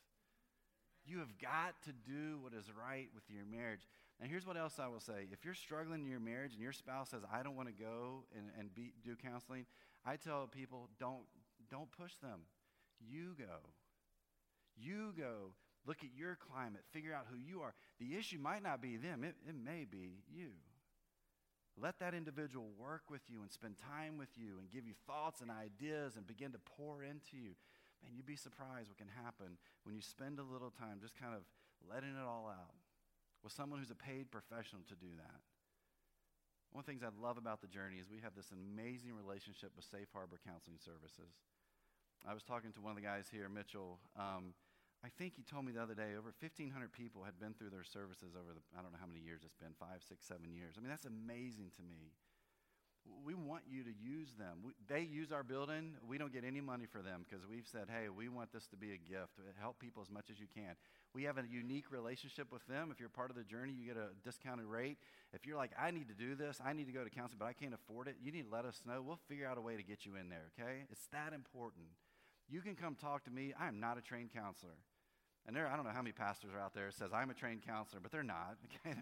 You 1.04 1.18
have 1.18 1.38
got 1.38 1.74
to 1.84 1.92
do 1.92 2.38
what 2.42 2.52
is 2.52 2.66
right 2.70 3.08
with 3.14 3.24
your 3.28 3.44
marriage. 3.44 3.80
And 4.22 4.30
here's 4.30 4.46
what 4.46 4.56
else 4.56 4.78
I 4.78 4.86
will 4.86 5.00
say. 5.00 5.26
If 5.32 5.44
you're 5.44 5.52
struggling 5.52 6.02
in 6.02 6.08
your 6.08 6.20
marriage 6.20 6.52
and 6.52 6.62
your 6.62 6.72
spouse 6.72 7.10
says, 7.10 7.22
I 7.30 7.42
don't 7.42 7.56
want 7.56 7.68
to 7.68 7.74
go 7.74 8.22
and, 8.36 8.50
and 8.56 8.72
be, 8.72 8.92
do 9.04 9.16
counseling, 9.16 9.66
I 10.06 10.14
tell 10.14 10.46
people, 10.46 10.88
don't, 11.00 11.24
don't 11.68 11.90
push 11.90 12.14
them. 12.22 12.42
You 13.00 13.34
go. 13.36 13.66
You 14.76 15.12
go. 15.18 15.54
Look 15.84 16.04
at 16.04 16.10
your 16.16 16.36
climate. 16.36 16.82
Figure 16.92 17.12
out 17.12 17.26
who 17.28 17.36
you 17.36 17.62
are. 17.62 17.74
The 17.98 18.14
issue 18.16 18.38
might 18.38 18.62
not 18.62 18.80
be 18.80 18.96
them, 18.96 19.24
it, 19.24 19.34
it 19.48 19.56
may 19.56 19.84
be 19.90 20.22
you. 20.32 20.50
Let 21.76 21.98
that 21.98 22.14
individual 22.14 22.68
work 22.78 23.10
with 23.10 23.22
you 23.28 23.42
and 23.42 23.50
spend 23.50 23.74
time 23.76 24.18
with 24.18 24.30
you 24.36 24.60
and 24.60 24.70
give 24.70 24.86
you 24.86 24.94
thoughts 25.04 25.40
and 25.40 25.50
ideas 25.50 26.14
and 26.14 26.24
begin 26.28 26.52
to 26.52 26.60
pour 26.76 27.02
into 27.02 27.34
you. 27.34 27.56
Man, 28.04 28.12
you'd 28.14 28.26
be 28.26 28.36
surprised 28.36 28.88
what 28.88 28.98
can 28.98 29.10
happen 29.24 29.58
when 29.82 29.96
you 29.96 30.02
spend 30.02 30.38
a 30.38 30.44
little 30.44 30.70
time 30.70 30.98
just 31.00 31.18
kind 31.18 31.34
of 31.34 31.42
letting 31.90 32.10
it 32.10 32.24
all 32.24 32.46
out 32.46 32.81
with 33.42 33.52
someone 33.52 33.78
who's 33.78 33.90
a 33.90 33.98
paid 33.98 34.30
professional 34.30 34.82
to 34.88 34.96
do 34.96 35.10
that. 35.18 35.40
One 36.72 36.80
of 36.80 36.86
the 36.86 36.92
things 36.96 37.04
I 37.04 37.12
love 37.20 37.36
about 37.36 37.60
the 37.60 37.68
journey 37.68 38.00
is 38.00 38.08
we 38.08 38.24
have 38.24 38.32
this 38.32 38.48
amazing 38.48 39.12
relationship 39.12 39.76
with 39.76 39.84
Safe 39.84 40.08
Harbor 40.14 40.40
Counseling 40.40 40.80
Services. 40.80 41.36
I 42.24 42.32
was 42.32 42.42
talking 42.42 42.72
to 42.72 42.80
one 42.80 42.96
of 42.96 42.98
the 42.98 43.04
guys 43.04 43.28
here, 43.28 43.50
Mitchell. 43.52 44.00
Um, 44.16 44.54
I 45.04 45.10
think 45.10 45.34
he 45.34 45.42
told 45.42 45.66
me 45.66 45.74
the 45.74 45.82
other 45.82 45.98
day 45.98 46.14
over 46.14 46.30
1,500 46.30 46.70
people 46.94 47.26
had 47.26 47.36
been 47.36 47.52
through 47.52 47.74
their 47.74 47.84
services 47.84 48.38
over 48.38 48.54
the, 48.54 48.62
I 48.72 48.80
don't 48.80 48.94
know 48.94 49.02
how 49.02 49.10
many 49.10 49.20
years 49.20 49.42
it's 49.42 49.58
been, 49.58 49.74
five, 49.74 50.00
six, 50.06 50.24
seven 50.24 50.54
years. 50.54 50.78
I 50.78 50.80
mean, 50.80 50.88
that's 50.88 51.04
amazing 51.10 51.74
to 51.76 51.82
me. 51.82 52.14
We 53.24 53.34
want 53.34 53.62
you 53.70 53.82
to 53.84 53.90
use 53.90 54.34
them. 54.38 54.58
We, 54.64 54.72
they 54.88 55.02
use 55.02 55.32
our 55.32 55.42
building. 55.42 55.94
We 56.06 56.18
don't 56.18 56.32
get 56.32 56.44
any 56.44 56.60
money 56.60 56.86
for 56.86 57.02
them 57.02 57.24
because 57.28 57.46
we've 57.46 57.66
said, 57.66 57.86
hey, 57.88 58.08
we 58.08 58.28
want 58.28 58.52
this 58.52 58.66
to 58.68 58.76
be 58.76 58.92
a 58.92 58.96
gift. 58.98 59.38
Help 59.60 59.78
people 59.78 60.02
as 60.02 60.10
much 60.10 60.30
as 60.30 60.38
you 60.40 60.46
can. 60.54 60.74
We 61.14 61.24
have 61.24 61.38
a 61.38 61.44
unique 61.48 61.90
relationship 61.90 62.52
with 62.52 62.66
them. 62.66 62.90
If 62.90 63.00
you're 63.00 63.08
part 63.08 63.30
of 63.30 63.36
the 63.36 63.44
journey, 63.44 63.72
you 63.72 63.86
get 63.86 63.96
a 63.96 64.10
discounted 64.24 64.66
rate. 64.66 64.98
If 65.32 65.46
you're 65.46 65.56
like, 65.56 65.72
I 65.78 65.90
need 65.90 66.08
to 66.08 66.14
do 66.14 66.34
this, 66.34 66.60
I 66.64 66.72
need 66.72 66.86
to 66.86 66.92
go 66.92 67.04
to 67.04 67.10
counseling, 67.10 67.38
but 67.38 67.46
I 67.46 67.52
can't 67.52 67.74
afford 67.74 68.08
it, 68.08 68.16
you 68.22 68.32
need 68.32 68.48
to 68.48 68.54
let 68.54 68.64
us 68.64 68.80
know. 68.86 69.02
We'll 69.02 69.20
figure 69.28 69.46
out 69.46 69.58
a 69.58 69.60
way 69.60 69.76
to 69.76 69.82
get 69.82 70.04
you 70.06 70.16
in 70.16 70.28
there, 70.28 70.50
okay? 70.58 70.84
It's 70.90 71.06
that 71.12 71.32
important. 71.32 71.86
You 72.48 72.60
can 72.60 72.74
come 72.74 72.96
talk 72.96 73.24
to 73.24 73.30
me. 73.30 73.54
I 73.58 73.68
am 73.68 73.80
not 73.80 73.98
a 73.98 74.00
trained 74.00 74.32
counselor. 74.32 74.76
And 75.46 75.56
there, 75.56 75.66
I 75.66 75.76
don't 75.76 75.84
know 75.84 75.92
how 75.92 76.02
many 76.02 76.12
pastors 76.12 76.50
are 76.54 76.60
out 76.60 76.74
there 76.74 76.90
says 76.90 77.10
I'm 77.12 77.30
a 77.30 77.34
trained 77.34 77.62
counselor, 77.66 78.00
but 78.00 78.12
they're 78.12 78.22
not. 78.22 78.56
Okay? 78.86 78.96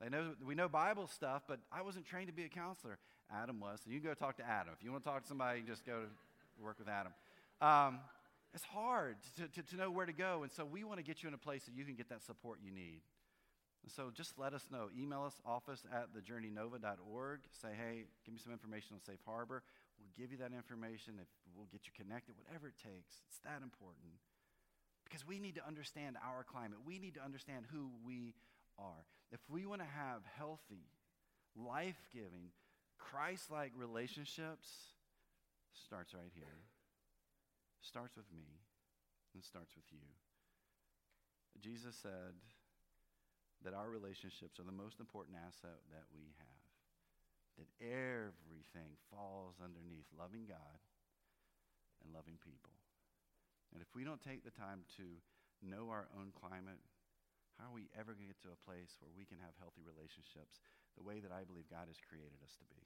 they 0.00 0.08
know 0.08 0.34
we 0.44 0.54
know 0.54 0.68
Bible 0.68 1.06
stuff, 1.06 1.42
but 1.46 1.60
I 1.70 1.82
wasn't 1.82 2.04
trained 2.04 2.26
to 2.26 2.32
be 2.32 2.44
a 2.44 2.48
counselor. 2.48 2.98
Adam 3.32 3.60
was, 3.60 3.80
so 3.84 3.90
you 3.90 4.00
can 4.00 4.10
go 4.10 4.14
talk 4.14 4.36
to 4.36 4.46
Adam. 4.46 4.74
If 4.76 4.84
you 4.84 4.90
want 4.90 5.04
to 5.04 5.10
talk 5.10 5.22
to 5.22 5.28
somebody, 5.28 5.62
just 5.62 5.84
go 5.84 6.02
to 6.02 6.62
work 6.62 6.78
with 6.78 6.88
Adam. 6.88 7.12
Um, 7.60 8.00
it's 8.52 8.64
hard 8.64 9.16
to, 9.36 9.48
to, 9.48 9.62
to 9.62 9.76
know 9.76 9.90
where 9.90 10.06
to 10.06 10.12
go, 10.12 10.42
and 10.42 10.52
so 10.52 10.64
we 10.64 10.84
want 10.84 10.98
to 10.98 11.04
get 11.04 11.22
you 11.22 11.28
in 11.28 11.34
a 11.34 11.38
place 11.38 11.64
that 11.64 11.74
you 11.74 11.84
can 11.84 11.94
get 11.94 12.08
that 12.10 12.22
support 12.22 12.58
you 12.64 12.70
need. 12.70 13.00
And 13.84 13.92
so 13.92 14.10
just 14.14 14.38
let 14.38 14.54
us 14.54 14.64
know. 14.72 14.88
Email 14.96 15.24
us, 15.24 15.34
office 15.44 15.84
at 15.92 16.08
thejourneynova.org. 16.16 17.40
Say, 17.60 17.68
hey, 17.76 18.04
give 18.24 18.32
me 18.32 18.40
some 18.42 18.52
information 18.52 18.96
on 18.96 19.00
Safe 19.04 19.20
Harbor. 19.26 19.62
We'll 20.00 20.16
give 20.16 20.32
you 20.32 20.38
that 20.38 20.56
information. 20.56 21.20
If 21.20 21.28
we'll 21.54 21.68
get 21.70 21.84
you 21.84 21.92
connected, 21.92 22.34
whatever 22.40 22.68
it 22.68 22.80
takes. 22.80 23.20
It's 23.28 23.40
that 23.44 23.60
important. 23.62 24.16
Because 25.04 25.26
we 25.26 25.38
need 25.38 25.56
to 25.56 25.66
understand 25.66 26.16
our 26.24 26.44
climate. 26.44 26.78
We 26.86 26.98
need 26.98 27.14
to 27.14 27.22
understand 27.22 27.66
who 27.70 27.90
we 28.06 28.32
are. 28.78 29.04
If 29.32 29.40
we 29.50 29.66
want 29.66 29.82
to 29.82 29.86
have 29.86 30.24
healthy, 30.38 30.88
life 31.52 32.00
giving, 32.14 32.56
Christ 32.98 33.50
like 33.50 33.72
relationships, 33.76 34.94
starts 35.72 36.14
right 36.14 36.32
here. 36.34 36.66
Starts 37.82 38.16
with 38.16 38.30
me 38.32 38.62
and 39.34 39.44
starts 39.44 39.76
with 39.76 39.84
you. 39.92 40.06
Jesus 41.60 41.94
said 42.00 42.34
that 43.62 43.74
our 43.74 43.88
relationships 43.88 44.58
are 44.58 44.66
the 44.66 44.74
most 44.74 45.00
important 45.00 45.36
asset 45.38 45.80
that 45.92 46.04
we 46.12 46.34
have. 46.38 46.64
that 47.54 47.70
everything 47.78 48.98
falls 49.10 49.62
underneath 49.62 50.10
loving 50.18 50.46
God 50.46 50.78
and 52.02 52.10
loving 52.10 52.34
people. 52.42 52.74
And 53.70 53.78
if 53.78 53.90
we 53.94 54.02
don't 54.02 54.22
take 54.22 54.42
the 54.42 54.54
time 54.54 54.82
to 54.98 55.06
know 55.62 55.90
our 55.90 56.10
own 56.18 56.34
climate, 56.34 56.82
how 57.58 57.70
are 57.70 57.76
we 57.78 57.86
ever 57.94 58.14
going 58.14 58.26
to 58.26 58.32
get 58.34 58.42
to 58.42 58.54
a 58.54 58.64
place 58.66 58.98
where 58.98 59.14
we 59.14 59.22
can 59.22 59.38
have 59.38 59.54
healthy 59.62 59.86
relationships 59.86 60.58
the 60.94 61.06
way 61.06 61.18
that 61.18 61.34
I 61.34 61.46
believe 61.46 61.66
God 61.70 61.90
has 61.90 62.00
created 62.00 62.38
us 62.42 62.54
to 62.58 62.66
be? 62.70 62.82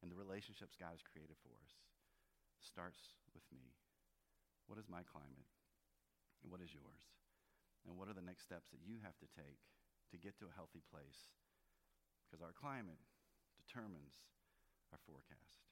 And 0.00 0.08
the 0.08 0.18
relationships 0.18 0.80
God 0.80 0.96
has 0.96 1.04
created 1.04 1.36
for 1.44 1.52
us 1.60 1.72
starts 2.60 3.16
with 3.36 3.44
me. 3.52 3.72
What 4.68 4.80
is 4.80 4.88
my 4.88 5.04
climate? 5.04 5.48
And 6.40 6.48
what 6.48 6.64
is 6.64 6.72
yours? 6.72 7.04
And 7.84 7.96
what 7.96 8.08
are 8.08 8.16
the 8.16 8.24
next 8.24 8.44
steps 8.44 8.68
that 8.72 8.84
you 8.84 9.00
have 9.04 9.16
to 9.20 9.28
take 9.32 9.60
to 10.12 10.20
get 10.20 10.36
to 10.40 10.48
a 10.48 10.56
healthy 10.56 10.84
place? 10.88 11.32
Because 12.24 12.44
our 12.44 12.56
climate 12.56 13.00
determines 13.60 14.20
our 14.92 15.00
forecast. 15.04 15.69